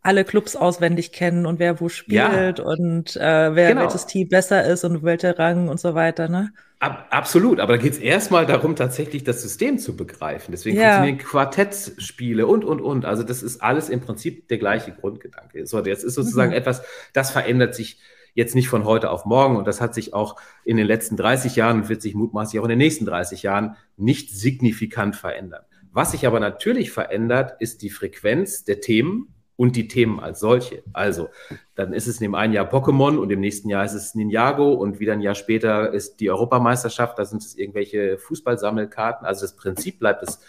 [0.08, 2.64] alle Clubs auswendig kennen und wer wo spielt ja.
[2.64, 3.82] und äh, wer genau.
[3.82, 6.54] welches Team besser ist und welcher Rang und so weiter, ne?
[6.80, 10.52] Ab, absolut, aber da geht es erstmal darum, tatsächlich das System zu begreifen.
[10.52, 10.94] Deswegen ja.
[10.94, 13.04] funktionieren Quartettspiele und, und, und.
[13.04, 15.66] Also das ist alles im Prinzip der gleiche Grundgedanke.
[15.66, 16.58] So, jetzt ist sozusagen mhm.
[16.58, 18.00] etwas, das verändert sich
[18.34, 21.56] jetzt nicht von heute auf morgen und das hat sich auch in den letzten 30
[21.58, 25.64] Jahren und wird sich mutmaßlich auch in den nächsten 30 Jahren nicht signifikant verändern.
[25.92, 30.84] Was sich aber natürlich verändert, ist die Frequenz der Themen, und die Themen als solche.
[30.94, 31.30] Also,
[31.76, 34.72] dann ist es in dem einen Jahr Pokémon und im nächsten Jahr ist es Ninjago
[34.74, 39.26] und wieder ein Jahr später ist die Europameisterschaft, da sind es irgendwelche Fußballsammelkarten.
[39.28, 40.40] Also das Prinzip bleibt es,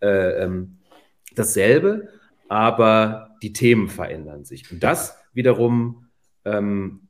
[0.00, 0.78] äh, ähm,
[1.34, 2.08] dasselbe,
[2.48, 4.70] aber die Themen verändern sich.
[4.70, 6.08] Und das wiederum,
[6.44, 7.08] ähm,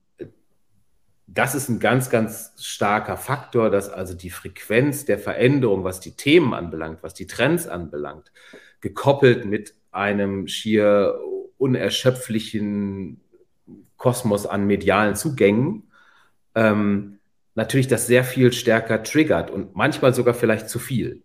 [1.27, 6.17] das ist ein ganz, ganz starker Faktor, dass also die Frequenz der Veränderung, was die
[6.17, 8.33] Themen anbelangt, was die Trends anbelangt,
[8.81, 11.19] gekoppelt mit einem schier
[11.59, 13.21] unerschöpflichen
[13.97, 15.85] Kosmos an medialen Zugängen,
[16.55, 17.19] ähm,
[17.55, 21.23] natürlich das sehr viel stärker triggert und manchmal sogar vielleicht zu viel.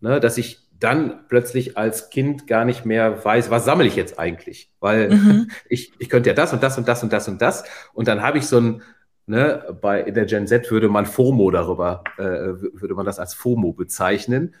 [0.00, 4.18] Ne, dass ich dann plötzlich als Kind gar nicht mehr weiß, was sammle ich jetzt
[4.18, 4.70] eigentlich?
[4.80, 5.50] Weil mhm.
[5.68, 7.64] ich, ich könnte ja das und das und das und das und das.
[7.94, 8.82] Und dann habe ich so ein,
[9.26, 13.32] ne, bei in der Gen Z würde man FOMO darüber, äh, würde man das als
[13.34, 14.54] FOMO bezeichnen.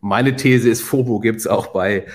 [0.00, 2.06] Meine These ist, FOMO gibt es auch bei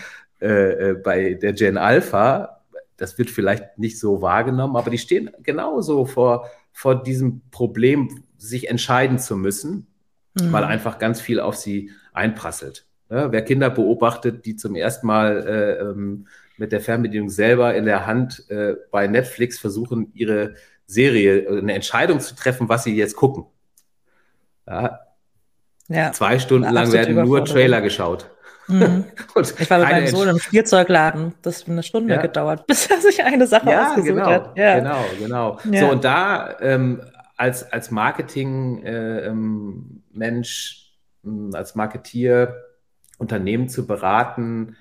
[0.41, 2.61] äh, äh, bei der Gen Alpha,
[2.97, 8.69] das wird vielleicht nicht so wahrgenommen, aber die stehen genauso vor, vor diesem Problem, sich
[8.69, 9.87] entscheiden zu müssen,
[10.39, 10.51] mhm.
[10.51, 12.85] weil einfach ganz viel auf sie einprasselt.
[13.09, 17.85] Ja, wer Kinder beobachtet, die zum ersten Mal äh, ähm, mit der Fernbedienung selber in
[17.85, 23.15] der Hand äh, bei Netflix versuchen, ihre Serie, eine Entscheidung zu treffen, was sie jetzt
[23.15, 23.45] gucken.
[24.67, 24.99] Ja,
[25.89, 28.29] ja, Zwei Stunden lang werden nur Trailer geschaut.
[28.67, 29.05] Mhm.
[29.59, 31.35] ich war mit meinem Sohn im Spielzeugladen.
[31.41, 32.21] Das hat eine Stunde ja.
[32.21, 34.57] gedauert, bis er sich eine Sache ja, ausgesucht genau, hat.
[34.57, 35.59] Ja, genau, genau.
[35.71, 35.81] Ja.
[35.81, 37.01] So, und da ähm,
[37.37, 40.91] als, als Marketing-Mensch,
[41.23, 42.55] äh, ähm, als Marketier
[43.17, 44.75] Unternehmen zu beraten,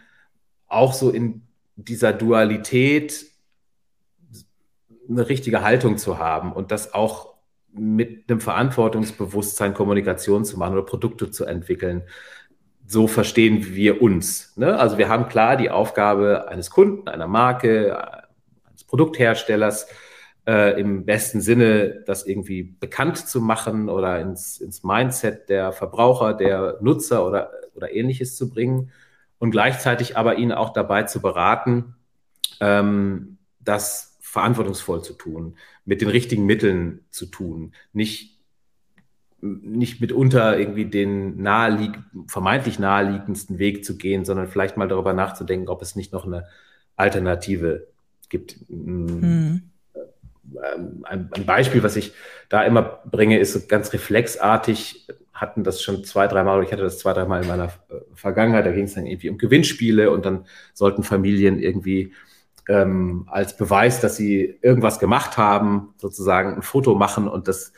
[0.67, 1.43] auch so in
[1.77, 3.27] dieser Dualität
[5.09, 7.37] eine richtige Haltung zu haben und das auch
[7.73, 12.03] mit einem Verantwortungsbewusstsein Kommunikation zu machen oder Produkte zu entwickeln
[12.87, 14.57] so verstehen wir uns.
[14.57, 14.79] Ne?
[14.79, 17.99] Also wir haben klar die Aufgabe eines Kunden, einer Marke,
[18.65, 19.89] eines Produktherstellers,
[20.47, 26.35] äh, im besten Sinne das irgendwie bekannt zu machen oder ins, ins Mindset der Verbraucher,
[26.35, 28.93] der Nutzer oder, oder ähnliches zu bringen
[29.39, 31.97] und gleichzeitig aber ihn auch dabei zu beraten,
[32.61, 38.36] ähm, das verantwortungsvoll zu tun, mit den richtigen Mitteln zu tun, nicht
[39.41, 41.93] nicht mitunter irgendwie den nahelieg
[42.27, 46.47] vermeintlich naheliegendsten Weg zu gehen, sondern vielleicht mal darüber nachzudenken, ob es nicht noch eine
[46.97, 47.87] Alternative
[48.29, 48.57] gibt.
[48.69, 49.63] Mhm.
[51.03, 52.13] Ein, ein, Beispiel, was ich
[52.49, 56.99] da immer bringe, ist ganz reflexartig, hatten das schon zwei, dreimal, oder ich hatte das
[56.99, 60.47] zwei, dreimal in meiner äh, Vergangenheit, da ging es dann irgendwie um Gewinnspiele und dann
[60.73, 62.15] sollten Familien irgendwie
[62.69, 67.73] ähm, als Beweis, dass sie irgendwas gemacht haben, sozusagen ein Foto machen und das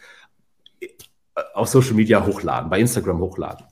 [1.54, 3.66] auf Social Media hochladen, bei Instagram hochladen.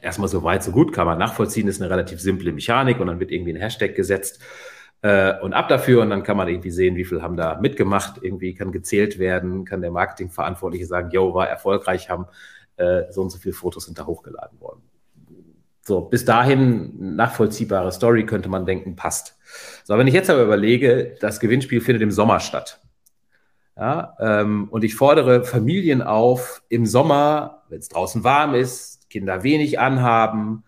[0.00, 3.18] Erstmal so weit, so gut, kann man nachvollziehen, ist eine relativ simple Mechanik und dann
[3.18, 4.40] wird irgendwie ein Hashtag gesetzt
[5.02, 8.22] äh, und ab dafür und dann kann man irgendwie sehen, wie viel haben da mitgemacht,
[8.22, 12.26] irgendwie kann gezählt werden, kann der Marketingverantwortliche sagen, yo, war erfolgreich, haben
[12.76, 14.82] äh, so und so viele Fotos sind da hochgeladen worden.
[15.82, 19.38] So, bis dahin nachvollziehbare Story könnte man denken, passt.
[19.84, 22.80] So, wenn ich jetzt aber überlege, das Gewinnspiel findet im Sommer statt.
[23.76, 29.42] Ja, ähm, und ich fordere Familien auf, im Sommer, wenn es draußen warm ist, Kinder
[29.42, 30.64] wenig anhaben,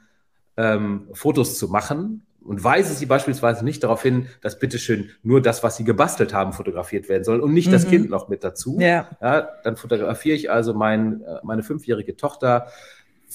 [0.57, 5.63] ähm, Fotos zu machen und weise sie beispielsweise nicht darauf hin, dass bitteschön nur das,
[5.63, 7.73] was sie gebastelt haben, fotografiert werden soll und nicht mhm.
[7.73, 8.79] das Kind noch mit dazu.
[8.81, 9.09] Ja.
[9.21, 12.67] ja dann fotografiere ich also mein, äh, meine fünfjährige Tochter,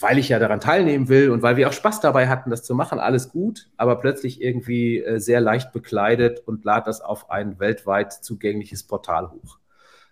[0.01, 2.75] weil ich ja daran teilnehmen will und weil wir auch Spaß dabei hatten, das zu
[2.75, 7.59] machen, alles gut, aber plötzlich irgendwie äh, sehr leicht bekleidet und lad das auf ein
[7.59, 9.59] weltweit zugängliches Portal hoch.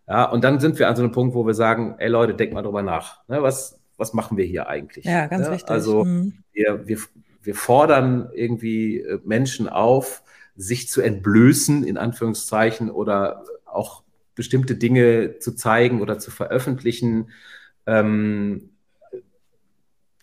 [0.08, 2.54] Ja, und dann sind wir an so einem Punkt, wo wir sagen, ey Leute, denkt
[2.54, 3.28] mal drüber nach.
[3.28, 5.06] Ne, was, was machen wir hier eigentlich?
[5.06, 5.69] Ja, ganz ja, wichtig.
[5.69, 6.34] Also mhm.
[6.54, 7.00] wir, wir,
[7.41, 10.24] wir fordern irgendwie äh, Menschen auf,
[10.56, 14.04] sich zu entblößen, in Anführungszeichen, oder auch
[14.36, 17.30] bestimmte Dinge zu zeigen oder zu veröffentlichen,
[17.86, 18.69] ähm,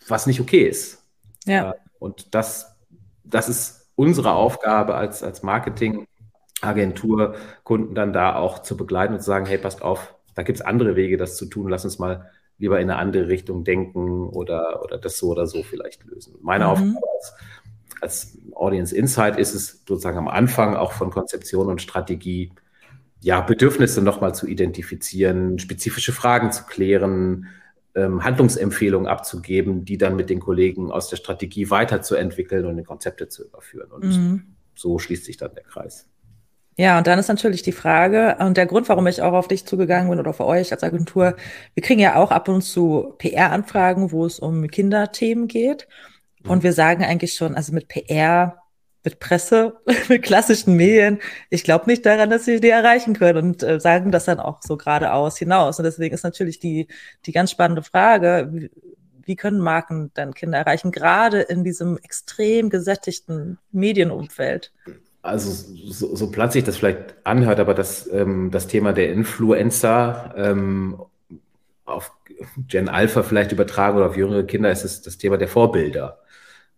[0.07, 1.03] was nicht okay ist.
[1.45, 1.75] Ja.
[1.99, 2.75] Und das,
[3.23, 9.25] das ist unsere Aufgabe als, als Marketingagentur, Kunden dann da auch zu begleiten und zu
[9.25, 11.69] sagen, hey, passt auf, da gibt es andere Wege, das zu tun.
[11.69, 15.63] Lass uns mal lieber in eine andere Richtung denken oder, oder das so oder so
[15.63, 16.35] vielleicht lösen.
[16.41, 16.69] Meine mhm.
[16.69, 17.33] Aufgabe als,
[18.01, 22.51] als Audience Insight ist es sozusagen am Anfang auch von Konzeption und Strategie,
[23.21, 27.47] ja, Bedürfnisse nochmal zu identifizieren, spezifische Fragen zu klären,
[27.95, 33.27] ähm, Handlungsempfehlungen abzugeben, die dann mit den Kollegen aus der Strategie weiterzuentwickeln und in Konzepte
[33.27, 33.91] zu überführen.
[33.91, 34.43] Und mhm.
[34.75, 36.07] so schließt sich dann der Kreis.
[36.75, 39.65] Ja, und dann ist natürlich die Frage, und der Grund, warum ich auch auf dich
[39.65, 41.35] zugegangen bin oder für euch als Agentur,
[41.75, 45.87] wir kriegen ja auch ab und zu PR-Anfragen, wo es um Kinderthemen geht.
[46.47, 46.63] Und mhm.
[46.63, 48.62] wir sagen eigentlich schon, also mit PR,
[49.03, 49.77] mit Presse,
[50.09, 54.11] mit klassischen Medien, ich glaube nicht daran, dass sie die erreichen können und äh, sagen
[54.11, 55.79] das dann auch so geradeaus hinaus.
[55.79, 56.87] Und deswegen ist natürlich die,
[57.25, 58.71] die ganz spannende Frage, wie,
[59.25, 64.71] wie können Marken dann Kinder erreichen, gerade in diesem extrem gesättigten Medienumfeld?
[65.23, 65.51] also
[65.89, 71.01] so, so platt sich das vielleicht anhört, aber das, ähm, das Thema der Influencer ähm,
[71.85, 72.11] auf
[72.67, 76.19] Gen Alpha vielleicht übertragen oder auf jüngere Kinder ist es das Thema der Vorbilder.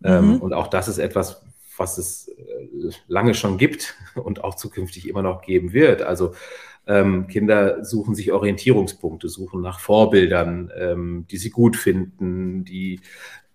[0.03, 0.41] Ähm, mhm.
[0.41, 1.41] und auch das ist etwas,
[1.77, 6.01] was es äh, lange schon gibt und auch zukünftig immer noch geben wird.
[6.01, 6.33] Also
[6.87, 12.99] ähm, Kinder suchen sich Orientierungspunkte, suchen nach Vorbildern, ähm, die sie gut finden, die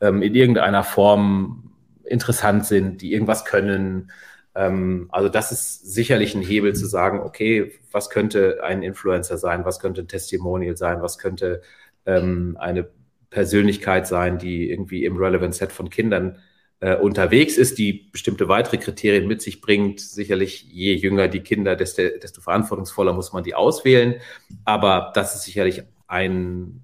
[0.00, 1.72] ähm, in irgendeiner Form
[2.04, 4.10] interessant sind, die irgendwas können,
[4.54, 9.64] ähm, also das ist sicherlich ein Hebel zu sagen, okay, was könnte ein Influencer sein,
[9.64, 11.62] was könnte ein Testimonial sein, was könnte
[12.06, 12.88] ähm, eine
[13.30, 16.38] Persönlichkeit sein, die irgendwie im Relevant Set von Kindern
[16.80, 20.00] äh, unterwegs ist, die bestimmte weitere Kriterien mit sich bringt.
[20.00, 24.16] Sicherlich, je jünger die Kinder, desto, desto verantwortungsvoller muss man die auswählen.
[24.64, 26.82] Aber das ist sicherlich ein,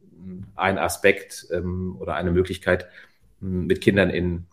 [0.54, 2.87] ein Aspekt ähm, oder eine Möglichkeit,
[3.40, 4.46] mit Kindern in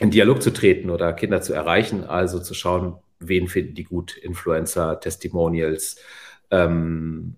[0.00, 4.16] in Dialog zu treten oder Kinder zu erreichen, also zu schauen, wen finden die gut,
[4.16, 5.96] Influencer, Testimonials
[6.50, 7.36] ähm,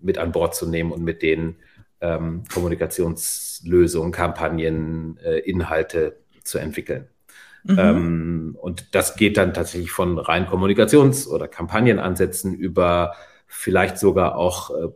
[0.00, 1.56] mit an Bord zu nehmen und mit denen
[2.00, 7.08] ähm, Kommunikationslösungen, Kampagnen, äh, Inhalte zu entwickeln.
[7.64, 7.78] Mhm.
[7.78, 13.14] Ähm, und das geht dann tatsächlich von rein Kommunikations- oder Kampagnenansätzen über
[13.46, 14.88] vielleicht sogar auch äh,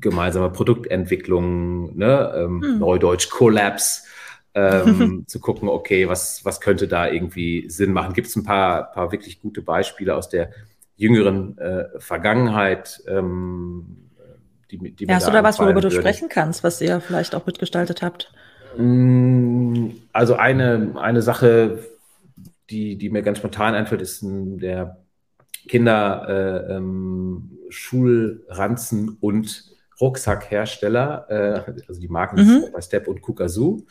[0.00, 2.78] gemeinsame Produktentwicklung, ne, ähm, mhm.
[2.78, 4.06] Neudeutsch Collabs,
[4.54, 8.14] ähm, zu gucken, okay, was, was könnte da irgendwie Sinn machen?
[8.14, 10.50] Gibt es ein paar, paar wirklich gute Beispiele aus der
[10.96, 13.02] jüngeren äh, Vergangenheit?
[13.08, 14.10] Ähm,
[14.70, 15.90] die, die ja, hast du da was, worüber würden?
[15.90, 18.32] du sprechen kannst, was ihr vielleicht auch mitgestaltet habt?
[18.76, 21.80] Mm, also eine, eine Sache,
[22.70, 24.98] die, die mir ganz spontan einfällt, ist der
[25.68, 29.64] Kinder äh, ähm, Schulranzen und
[30.00, 32.58] Rucksackhersteller, äh, also die Marken mhm.
[32.60, 33.84] Step by Step und Kukazoo.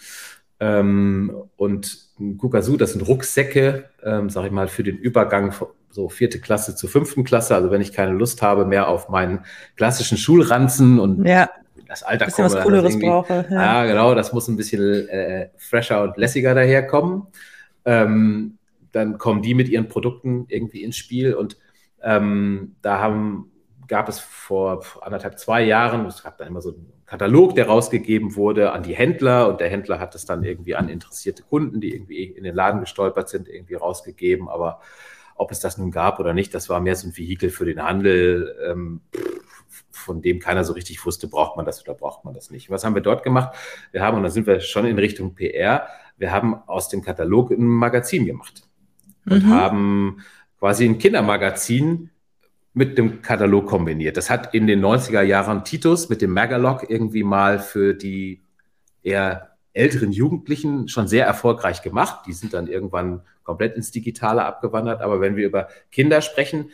[0.60, 6.08] Ähm, und Kukasu, das sind Rucksäcke, ähm, sage ich mal, für den Übergang von so
[6.08, 7.56] vierte Klasse zur fünften Klasse.
[7.56, 11.50] Also wenn ich keine Lust habe mehr auf meinen klassischen Schulranzen und ja.
[11.91, 13.45] Das Alter komme, was Cooleres brauche.
[13.49, 13.84] Ja.
[13.84, 13.86] ja.
[13.86, 17.27] genau, das muss ein bisschen äh, fresher und lässiger daherkommen.
[17.84, 18.58] Ähm,
[18.93, 21.58] dann kommen die mit ihren Produkten irgendwie ins Spiel und
[22.01, 23.51] ähm, da haben
[23.89, 28.38] gab es vor anderthalb, zwei Jahren, es gab dann immer so einen Katalog, der rausgegeben
[28.38, 31.93] wurde an die Händler und der Händler hat es dann irgendwie an interessierte Kunden, die
[31.93, 34.47] irgendwie in den Laden gestolpert sind, irgendwie rausgegeben.
[34.47, 34.80] Aber
[35.36, 37.84] ob es das nun gab oder nicht, das war mehr so ein Vehikel für den
[37.84, 39.01] Handel, ähm,
[39.89, 42.70] von dem keiner so richtig wusste, braucht man das oder braucht man das nicht.
[42.70, 43.56] Was haben wir dort gemacht?
[43.91, 47.52] Wir haben, und da sind wir schon in Richtung PR, wir haben aus dem Katalog
[47.52, 48.63] ein Magazin gemacht
[49.26, 49.50] und mhm.
[49.50, 50.24] haben
[50.60, 52.12] quasi ein Kindermagazin
[52.74, 54.17] mit dem Katalog kombiniert.
[54.17, 58.44] Das hat in den 90er Jahren Titus mit dem Magalog irgendwie mal für die
[59.04, 62.26] eher älteren Jugendlichen schon sehr erfolgreich gemacht.
[62.28, 65.02] Die sind dann irgendwann komplett ins Digitale abgewandert.
[65.02, 66.70] Aber wenn wir über Kinder sprechen,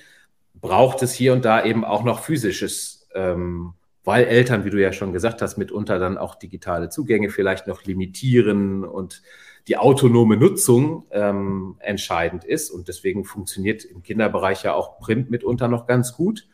[0.56, 4.94] braucht es hier und da eben auch noch physisches ähm, weil Eltern, wie du ja
[4.94, 9.22] schon gesagt hast, mitunter dann auch digitale Zugänge vielleicht noch limitieren und
[9.68, 12.70] die autonome Nutzung ähm, entscheidend ist.
[12.70, 16.48] Und deswegen funktioniert im Kinderbereich ja auch Print mitunter noch ganz gut.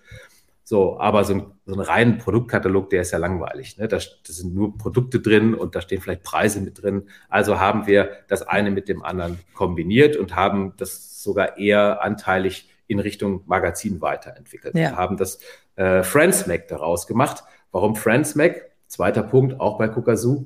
[0.63, 3.78] So, aber so ein, so ein reinen Produktkatalog, der ist ja langweilig.
[3.78, 3.88] Ne?
[3.88, 7.04] Da, da sind nur Produkte drin und da stehen vielleicht Preise mit drin.
[7.30, 12.69] Also haben wir das eine mit dem anderen kombiniert und haben das sogar eher anteilig
[12.88, 14.76] in Richtung Magazin weiterentwickelt.
[14.76, 14.91] Ja.
[14.91, 15.39] Wir haben das
[15.76, 17.44] äh, Friends Mac daraus gemacht.
[17.72, 18.72] Warum Friends Mac?
[18.88, 20.46] Zweiter Punkt, auch bei Kukasu.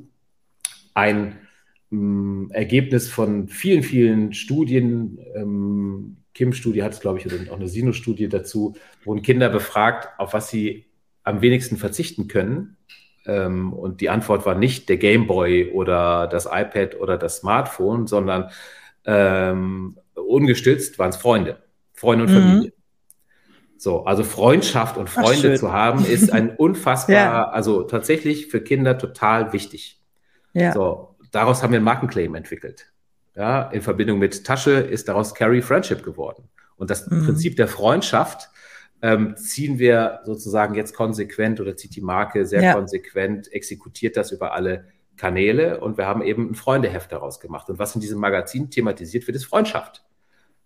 [0.93, 1.37] Ein
[1.89, 5.19] mh, Ergebnis von vielen, vielen Studien.
[5.35, 10.33] Ähm, Kim-Studie hat es, glaube ich, oder auch eine Sinus-Studie dazu, wurden Kinder befragt, auf
[10.33, 10.85] was sie
[11.23, 12.77] am wenigsten verzichten können.
[13.25, 18.49] Ähm, und die Antwort war nicht der Gameboy oder das iPad oder das Smartphone, sondern
[19.05, 21.57] ähm, ungestützt waren es Freunde,
[21.93, 22.35] Freunde und mhm.
[22.35, 22.73] Familie.
[23.77, 27.49] So, also Freundschaft und Freunde Ach, zu haben, ist ein unfassbar, ja.
[27.49, 30.01] also tatsächlich für Kinder total wichtig.
[30.53, 30.73] Ja.
[30.73, 32.91] So, daraus haben wir einen Markenclaim entwickelt.
[33.35, 36.49] Ja, in Verbindung mit Tasche ist daraus Carry Friendship geworden.
[36.75, 37.25] Und das mhm.
[37.25, 38.49] Prinzip der Freundschaft
[39.03, 42.73] ähm, ziehen wir sozusagen jetzt konsequent oder zieht die Marke sehr ja.
[42.73, 44.85] konsequent, exekutiert das über alle
[45.17, 47.69] Kanäle und wir haben eben ein Freundeheft daraus gemacht.
[47.69, 50.03] Und was in diesem Magazin thematisiert wird, ist Freundschaft.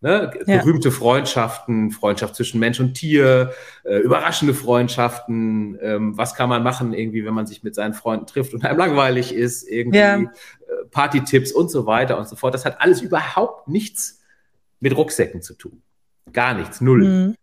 [0.04, 0.32] Ne?
[0.48, 0.58] Ja.
[0.58, 6.92] Berühmte Freundschaften, Freundschaft zwischen Mensch und Tier, äh, überraschende Freundschaften, ähm, was kann man machen,
[6.94, 10.18] irgendwie, wenn man sich mit seinen Freunden trifft und einem langweilig ist, irgendwie ja.
[10.18, 10.28] äh,
[10.90, 12.56] Party-Tipps und so weiter und so fort.
[12.56, 14.22] Das hat alles überhaupt nichts
[14.80, 15.84] mit Rucksäcken zu tun.
[16.34, 17.04] Gar nichts, null.
[17.04, 17.36] Mhm.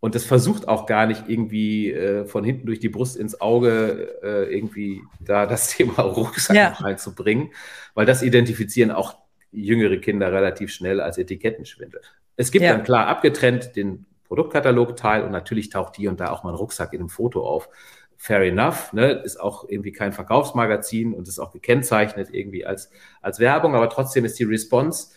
[0.00, 4.18] Und das versucht auch gar nicht irgendwie äh, von hinten durch die Brust ins Auge
[4.24, 6.68] äh, irgendwie da das Thema Rucksack ja.
[6.70, 7.50] reinzubringen,
[7.94, 9.21] weil das identifizieren auch
[9.52, 12.00] jüngere Kinder relativ schnell als Etikettenschwindel.
[12.36, 12.72] Es gibt ja.
[12.72, 16.92] dann klar abgetrennt den Produktkatalogteil und natürlich taucht hier und da auch mal ein Rucksack
[16.92, 17.68] in einem Foto auf.
[18.16, 19.10] Fair enough, ne?
[19.10, 24.24] ist auch irgendwie kein Verkaufsmagazin und ist auch gekennzeichnet irgendwie als, als Werbung, aber trotzdem
[24.24, 25.08] ist die Response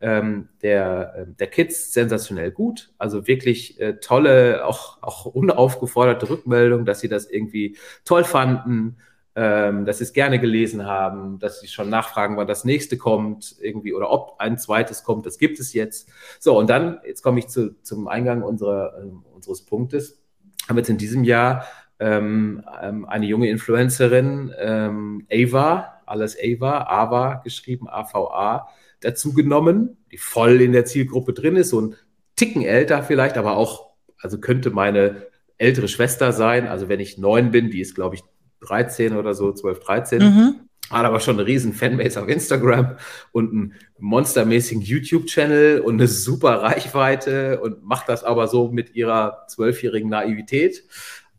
[0.00, 2.90] ähm, der, äh, der Kids sensationell gut.
[2.98, 8.96] Also wirklich äh, tolle, auch, auch unaufgeforderte Rückmeldung, dass sie das irgendwie toll fanden
[9.36, 13.56] ähm, dass sie es gerne gelesen haben, dass sie schon nachfragen, wann das nächste kommt,
[13.60, 16.08] irgendwie oder ob ein zweites kommt, das gibt es jetzt.
[16.38, 20.22] So, und dann, jetzt komme ich zu, zum Eingang unserer, äh, unseres Punktes,
[20.68, 21.66] haben jetzt in diesem Jahr
[21.98, 28.68] ähm, ähm, eine junge Influencerin, ähm, Ava, alles Ava, Ava geschrieben, AVA,
[29.00, 31.96] dazu genommen, die voll in der Zielgruppe drin ist, so ein
[32.36, 36.66] Ticken älter vielleicht, aber auch, also könnte meine ältere Schwester sein.
[36.66, 38.22] Also wenn ich neun bin, die ist, glaube ich,
[38.66, 40.22] 13 oder so, 12, 13.
[40.22, 40.54] Mhm.
[40.90, 42.96] Hat aber schon eine riesen Fanbase auf Instagram
[43.32, 49.46] und einen monstermäßigen YouTube-Channel und eine super Reichweite und macht das aber so mit ihrer
[49.48, 50.84] zwölfjährigen Naivität.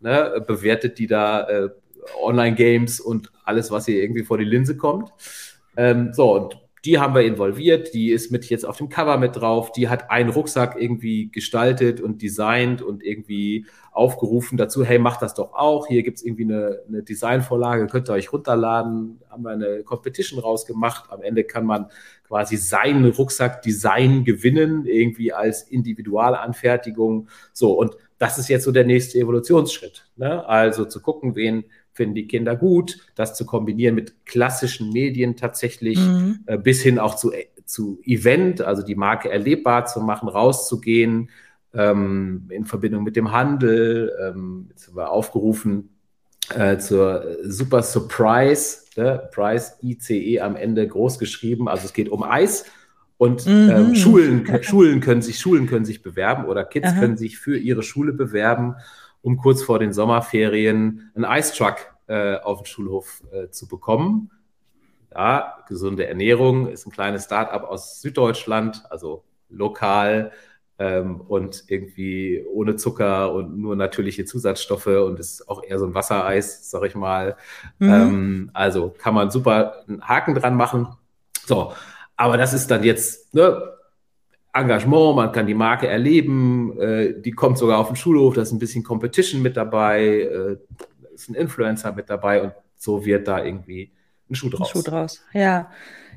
[0.02, 1.70] Ne, bewertet die da äh,
[2.22, 5.12] Online-Games und alles, was ihr irgendwie vor die Linse kommt.
[5.78, 9.36] Ähm, so, und die haben wir involviert, die ist mit jetzt auf dem Cover mit
[9.36, 15.24] drauf, die hat einen Rucksack irgendwie gestaltet und designt und irgendwie aufgerufen dazu, hey, macht
[15.24, 19.44] das doch auch, hier gibt es irgendwie eine, eine Designvorlage, könnt ihr euch runterladen, haben
[19.44, 21.88] wir eine Competition rausgemacht, am Ende kann man
[22.28, 29.18] quasi seinen Rucksack-Design gewinnen, irgendwie als Individualanfertigung, so, und das ist jetzt so der nächste
[29.18, 30.48] Evolutionsschritt, ne?
[30.48, 31.66] also zu gucken, wen
[31.96, 36.42] finden die Kinder gut, das zu kombinieren mit klassischen Medien tatsächlich, mhm.
[36.46, 37.32] äh, bis hin auch zu,
[37.66, 41.30] zu Event, also die Marke erlebbar zu machen, rauszugehen,
[41.74, 44.12] ähm, in Verbindung mit dem Handel.
[44.22, 45.90] Ähm, jetzt haben wir aufgerufen
[46.54, 49.30] äh, zur Super Surprise, ne?
[49.32, 51.68] Price ICE am Ende groß geschrieben.
[51.70, 52.66] Also es geht um Eis.
[53.18, 53.70] Und mhm.
[53.70, 57.00] ähm, Schulen, Schulen, können sich, Schulen können sich bewerben oder Kids Aha.
[57.00, 58.76] können sich für ihre Schule bewerben
[59.26, 64.30] um kurz vor den Sommerferien einen Eistruck äh, auf den Schulhof äh, zu bekommen.
[65.12, 70.32] Ja, gesunde Ernährung ist ein kleines Start-up aus Süddeutschland, also lokal
[70.78, 75.96] ähm, und irgendwie ohne Zucker und nur natürliche Zusatzstoffe und ist auch eher so ein
[75.96, 77.36] Wassereis, sag ich mal.
[77.80, 77.90] Mhm.
[77.90, 80.90] Ähm, also kann man super einen Haken dran machen.
[81.48, 81.74] So,
[82.16, 83.75] aber das ist dann jetzt, ne,
[84.56, 88.52] Engagement, man kann die Marke erleben, äh, die kommt sogar auf den Schulhof, da ist
[88.52, 90.58] ein bisschen Competition mit dabei, äh,
[91.14, 93.92] ist ein Influencer mit dabei und so wird da irgendwie
[94.30, 94.70] ein Schuh draus.
[94.70, 95.70] Ein Schuh draus, ja.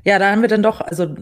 [0.05, 1.13] Ja, da haben wir dann doch, also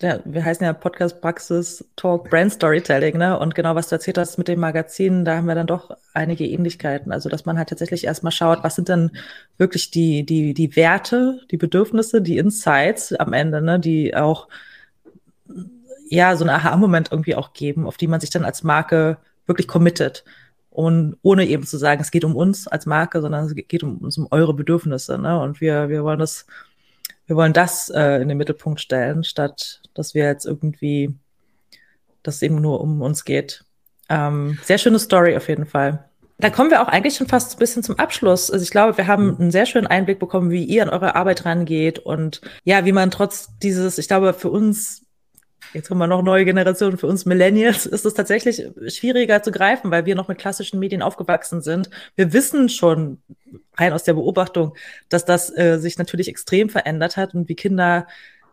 [0.00, 3.36] ja, wir heißen ja Podcast Praxis Talk Brand Storytelling, ne?
[3.36, 6.46] Und genau, was du erzählt hast mit dem Magazin, da haben wir dann doch einige
[6.46, 7.10] Ähnlichkeiten.
[7.10, 9.10] Also, dass man halt tatsächlich erstmal schaut, was sind denn
[9.58, 14.46] wirklich die, die, die Werte, die Bedürfnisse, die Insights am Ende, ne, die auch
[16.12, 19.66] ja, so einen Aha-Moment irgendwie auch geben, auf die man sich dann als Marke wirklich
[19.66, 20.24] committet.
[20.68, 23.96] Und ohne eben zu sagen, es geht um uns als Marke, sondern es geht um
[23.98, 25.16] uns um eure Bedürfnisse.
[25.16, 25.40] Ne?
[25.40, 26.46] Und wir, wir wollen das,
[27.26, 31.14] wir wollen das äh, in den Mittelpunkt stellen, statt dass wir jetzt irgendwie,
[32.22, 33.64] dass es eben nur um uns geht.
[34.10, 36.04] Ähm, sehr schöne Story auf jeden Fall.
[36.36, 38.50] Da kommen wir auch eigentlich schon fast ein bisschen zum Abschluss.
[38.50, 41.46] Also ich glaube, wir haben einen sehr schönen Einblick bekommen, wie ihr an eure Arbeit
[41.46, 45.01] rangeht und ja, wie man trotz dieses, ich glaube, für uns
[45.74, 46.98] Jetzt haben wir noch neue Generationen.
[46.98, 51.02] Für uns Millennials ist es tatsächlich schwieriger zu greifen, weil wir noch mit klassischen Medien
[51.02, 51.88] aufgewachsen sind.
[52.14, 53.22] Wir wissen schon
[53.76, 54.74] rein aus der Beobachtung,
[55.08, 58.06] dass das äh, sich natürlich extrem verändert hat und wie Kinder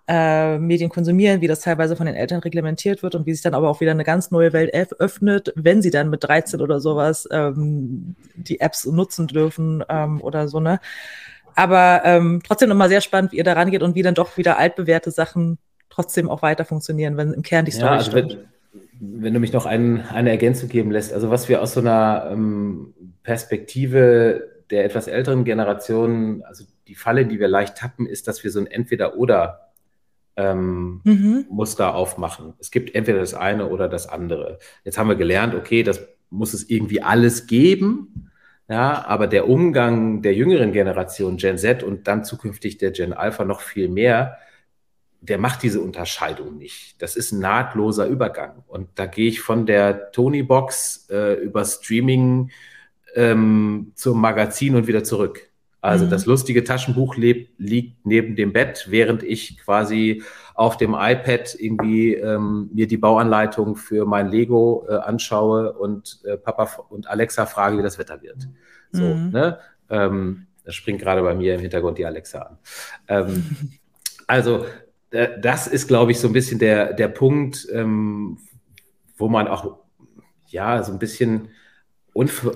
[0.08, 3.54] äh, Medien konsumieren, wie das teilweise von den Eltern reglementiert wird und wie sich dann
[3.54, 7.28] aber auch wieder eine ganz neue Welt öffnet, wenn sie dann mit 13 oder sowas
[7.32, 10.80] ähm, die Apps nutzen dürfen ähm, oder so, ne?
[11.56, 14.58] Aber ähm, trotzdem nochmal sehr spannend, wie ihr da rangeht und wie dann doch wieder
[14.58, 15.58] altbewährte Sachen
[15.90, 18.38] trotzdem auch weiter funktionieren, wenn im Kern die Story ja, also stimmt.
[19.00, 21.80] Wenn, wenn, du mich noch ein, eine Ergänzung geben lässt, also was wir aus so
[21.80, 28.28] einer ähm, Perspektive der etwas älteren Generation, also die Falle, die wir leicht tappen, ist,
[28.28, 29.72] dass wir so ein Entweder-Oder
[30.36, 31.46] ähm, mhm.
[31.50, 32.54] Muster aufmachen.
[32.60, 34.60] Es gibt entweder das eine oder das andere.
[34.84, 38.30] Jetzt haben wir gelernt, okay, das muss es irgendwie alles geben.
[38.68, 43.44] Ja, aber der Umgang der jüngeren Generation, Gen Z und dann zukünftig der Gen Alpha
[43.44, 44.38] noch viel mehr,
[45.22, 47.02] der macht diese Unterscheidung nicht.
[47.02, 48.64] Das ist ein nahtloser Übergang.
[48.68, 52.52] Und da gehe ich von der Tony-Box äh, über Streaming
[53.16, 55.50] ähm, zum Magazin und wieder zurück.
[55.82, 56.10] Also mhm.
[56.10, 62.16] das lustige Taschenbuch lebt, liegt neben dem Bett, während ich quasi auf dem iPad irgendwie
[62.16, 67.78] ähm, mir die Bauanleitung für mein Lego äh, anschaue und äh, Papa und Alexa frage,
[67.78, 68.50] wie das Wetter wird.
[68.92, 69.30] So, mhm.
[69.32, 69.60] ne?
[69.90, 72.58] Ähm, das springt gerade bei mir im Hintergrund die Alexa an.
[73.08, 73.46] Ähm,
[74.28, 74.66] also
[75.12, 78.38] das ist, glaube ich, so ein bisschen der, der Punkt, ähm,
[79.18, 79.80] wo man auch
[80.48, 81.50] ja so ein bisschen
[82.14, 82.54] unver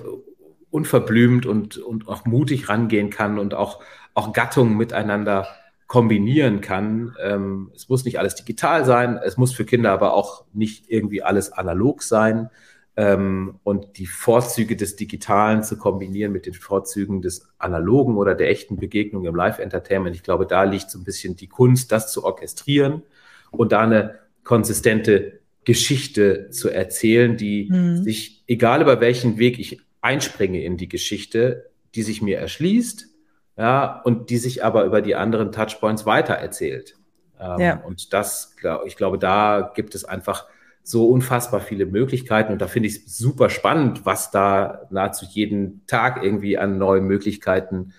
[0.70, 3.80] unverblümt und, und auch mutig rangehen kann und auch,
[4.12, 5.46] auch Gattungen miteinander
[5.86, 7.14] kombinieren kann.
[7.22, 11.22] Ähm, es muss nicht alles digital sein, es muss für Kinder aber auch nicht irgendwie
[11.22, 12.50] alles analog sein.
[12.96, 18.50] Ähm, und die Vorzüge des Digitalen zu kombinieren mit den Vorzügen des Analogen oder der
[18.50, 20.14] echten Begegnung im Live-Entertainment.
[20.14, 23.02] Ich glaube, da liegt so ein bisschen die Kunst, das zu orchestrieren
[23.50, 28.04] und da eine konsistente Geschichte zu erzählen, die mhm.
[28.04, 33.08] sich, egal über welchen Weg ich einspringe in die Geschichte, die sich mir erschließt,
[33.56, 36.96] ja, und die sich aber über die anderen Touchpoints weitererzählt.
[37.40, 37.76] Ähm, ja.
[37.84, 40.46] Und das, ich glaube, da gibt es einfach
[40.86, 45.84] so unfassbar viele Möglichkeiten und da finde ich es super spannend, was da nahezu jeden
[45.86, 47.94] Tag irgendwie an neuen Möglichkeiten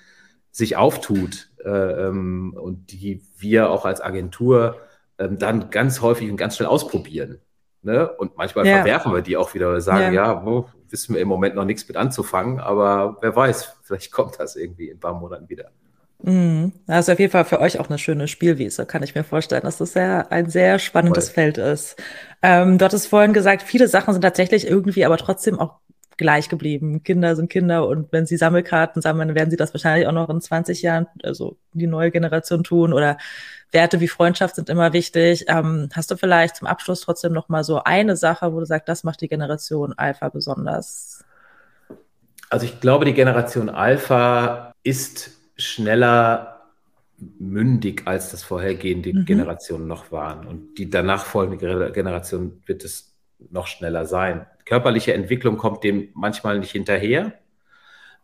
[0.51, 4.77] sich auftut äh, ähm, und die wir auch als Agentur
[5.17, 7.39] äh, dann ganz häufig und ganz schnell ausprobieren.
[7.81, 8.07] Ne?
[8.07, 8.77] Und manchmal ja.
[8.77, 11.65] verwerfen wir die auch wieder oder sagen, ja, ja wo, wissen wir im Moment noch
[11.65, 15.71] nichts mit anzufangen, aber wer weiß, vielleicht kommt das irgendwie in ein paar Monaten wieder.
[16.26, 16.73] Mhm.
[16.88, 19.78] Also auf jeden Fall für euch auch eine schöne Spielwiese, kann ich mir vorstellen, dass
[19.78, 21.36] das sehr, ein sehr spannendes Voll.
[21.36, 22.01] Feld ist.
[22.41, 25.76] Ähm, du hattest vorhin gesagt, viele Sachen sind tatsächlich irgendwie aber trotzdem auch
[26.17, 27.03] gleich geblieben.
[27.03, 30.41] Kinder sind Kinder und wenn sie Sammelkarten sammeln, werden sie das wahrscheinlich auch noch in
[30.41, 33.17] 20 Jahren, also die neue Generation tun oder
[33.71, 35.45] Werte wie Freundschaft sind immer wichtig.
[35.47, 38.89] Ähm, hast du vielleicht zum Abschluss trotzdem noch mal so eine Sache, wo du sagst,
[38.89, 41.23] das macht die Generation Alpha besonders?
[42.49, 46.62] Also ich glaube, die Generation Alpha ist schneller
[47.18, 49.26] mündig, als das vorhergehende mhm.
[49.26, 50.45] Generationen noch waren.
[50.45, 53.16] Und die danach folgende Generation wird es
[53.49, 54.45] noch schneller sein.
[54.66, 57.34] Körperliche Entwicklung kommt dem manchmal nicht hinterher.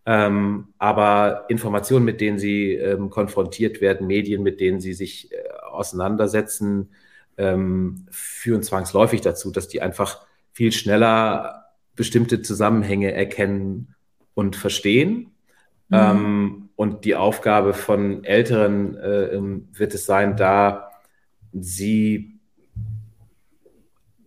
[0.06, 5.38] Ähm, aber Informationen, mit denen sie ähm, konfrontiert werden, Medien, mit denen sie sich äh,
[5.70, 6.90] auseinandersetzen,
[7.38, 11.66] ähm, führen zwangsläufig dazu, dass die einfach viel schneller
[11.96, 13.96] bestimmte Zusammenhänge erkennen
[14.34, 15.32] und verstehen.
[15.90, 16.61] Mhm.
[16.72, 20.92] Ähm, und die Aufgabe von Älteren äh, wird es sein, da
[21.54, 22.40] sie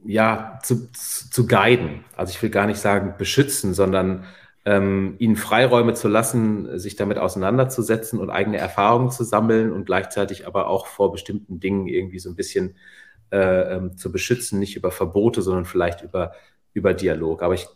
[0.05, 2.05] ja zu, zu guiden.
[2.17, 4.25] Also ich will gar nicht sagen beschützen, sondern
[4.67, 10.47] ähm, ihnen Freiräume zu lassen, sich damit auseinanderzusetzen und eigene Erfahrungen zu sammeln und gleichzeitig
[10.47, 12.77] aber auch vor bestimmten Dingen irgendwie so ein bisschen
[13.31, 16.33] äh, ähm, zu beschützen, nicht über Verbote, sondern vielleicht über,
[16.73, 17.43] über Dialog.
[17.43, 17.67] Aber ich,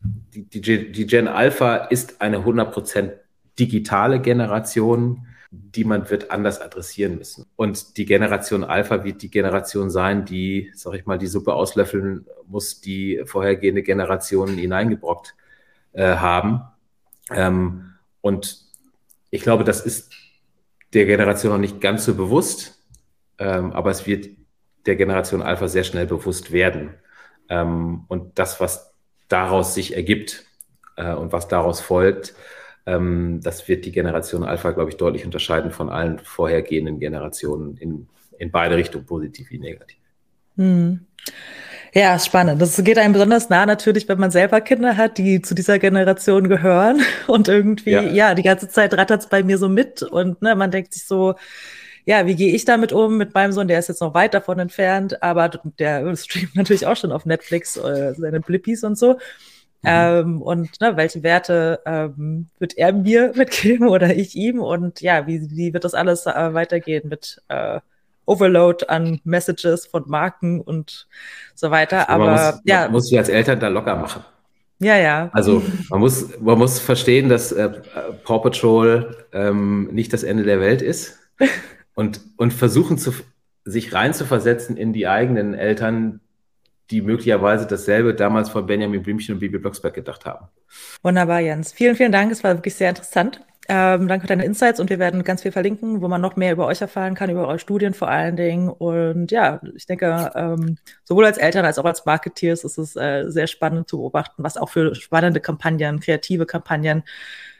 [0.00, 3.12] die, die, die Gen Alpha ist eine 100%
[3.58, 7.46] digitale Generation, die man wird anders adressieren müssen.
[7.56, 12.26] Und die Generation Alpha wird die Generation sein, die, sag ich mal, die Suppe auslöffeln
[12.46, 15.34] muss, die vorhergehende Generationen hineingebrockt
[15.92, 16.62] äh, haben.
[17.30, 18.64] Ähm, und
[19.30, 20.12] ich glaube, das ist
[20.92, 22.82] der Generation noch nicht ganz so bewusst,
[23.38, 24.28] ähm, aber es wird
[24.86, 26.94] der Generation Alpha sehr schnell bewusst werden.
[27.48, 28.92] Ähm, und das, was
[29.28, 30.46] daraus sich ergibt,
[30.96, 32.34] äh, und was daraus folgt,
[32.86, 38.06] ähm, das wird die Generation Alpha, glaube ich, deutlich unterscheiden von allen vorhergehenden Generationen in,
[38.38, 39.98] in beide Richtungen, positiv wie negativ.
[40.56, 41.00] Hm.
[41.92, 42.60] Ja, spannend.
[42.60, 46.48] Das geht einem besonders nah natürlich, wenn man selber Kinder hat, die zu dieser Generation
[46.48, 47.00] gehören.
[47.26, 50.02] Und irgendwie, ja, ja die ganze Zeit rattert es bei mir so mit.
[50.02, 51.34] Und ne, man denkt sich so,
[52.04, 53.66] ja, wie gehe ich damit um mit meinem Sohn?
[53.66, 57.76] Der ist jetzt noch weit davon entfernt, aber der streamt natürlich auch schon auf Netflix
[57.76, 59.18] äh, seine Blippies und so.
[59.82, 59.88] Mhm.
[59.88, 64.60] Ähm, und ne, welche Werte ähm, wird er mir mitgeben oder ich ihm?
[64.60, 67.80] Und ja, wie, wie wird das alles äh, weitergehen mit äh,
[68.24, 71.06] Overload an Messages von Marken und
[71.54, 72.08] so weiter?
[72.08, 72.82] Aber man muss, ja.
[72.82, 74.24] Man muss sich als Eltern da locker machen.
[74.78, 75.30] Ja, ja.
[75.32, 77.70] Also man muss, man muss verstehen, dass äh,
[78.24, 81.18] Paw Patrol ähm, nicht das Ende der Welt ist
[81.94, 83.12] und, und versuchen, zu,
[83.64, 86.20] sich reinzuversetzen in die eigenen Eltern,
[86.90, 90.46] die möglicherweise dasselbe damals von Benjamin Blümchen und Bibi Blocksberg gedacht haben.
[91.02, 91.72] Wunderbar, Jens.
[91.72, 92.30] Vielen, vielen Dank.
[92.30, 93.40] Es war wirklich sehr interessant.
[93.68, 96.52] Ähm, danke für deine Insights und wir werden ganz viel verlinken, wo man noch mehr
[96.52, 98.68] über euch erfahren kann, über eure Studien vor allen Dingen.
[98.68, 103.24] Und ja, ich denke, ähm, sowohl als Eltern als auch als Marketeers ist es äh,
[103.26, 107.02] sehr spannend zu beobachten, was auch für spannende Kampagnen, kreative Kampagnen,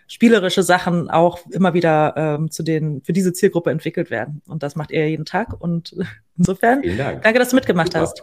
[0.07, 4.43] spielerische Sachen auch immer wieder ähm, zu den, für diese Zielgruppe entwickelt werden.
[4.47, 5.61] Und das macht ihr jeden Tag.
[5.61, 5.97] Und
[6.39, 8.03] insofern, danke, dass du mitgemacht Super.
[8.03, 8.23] hast.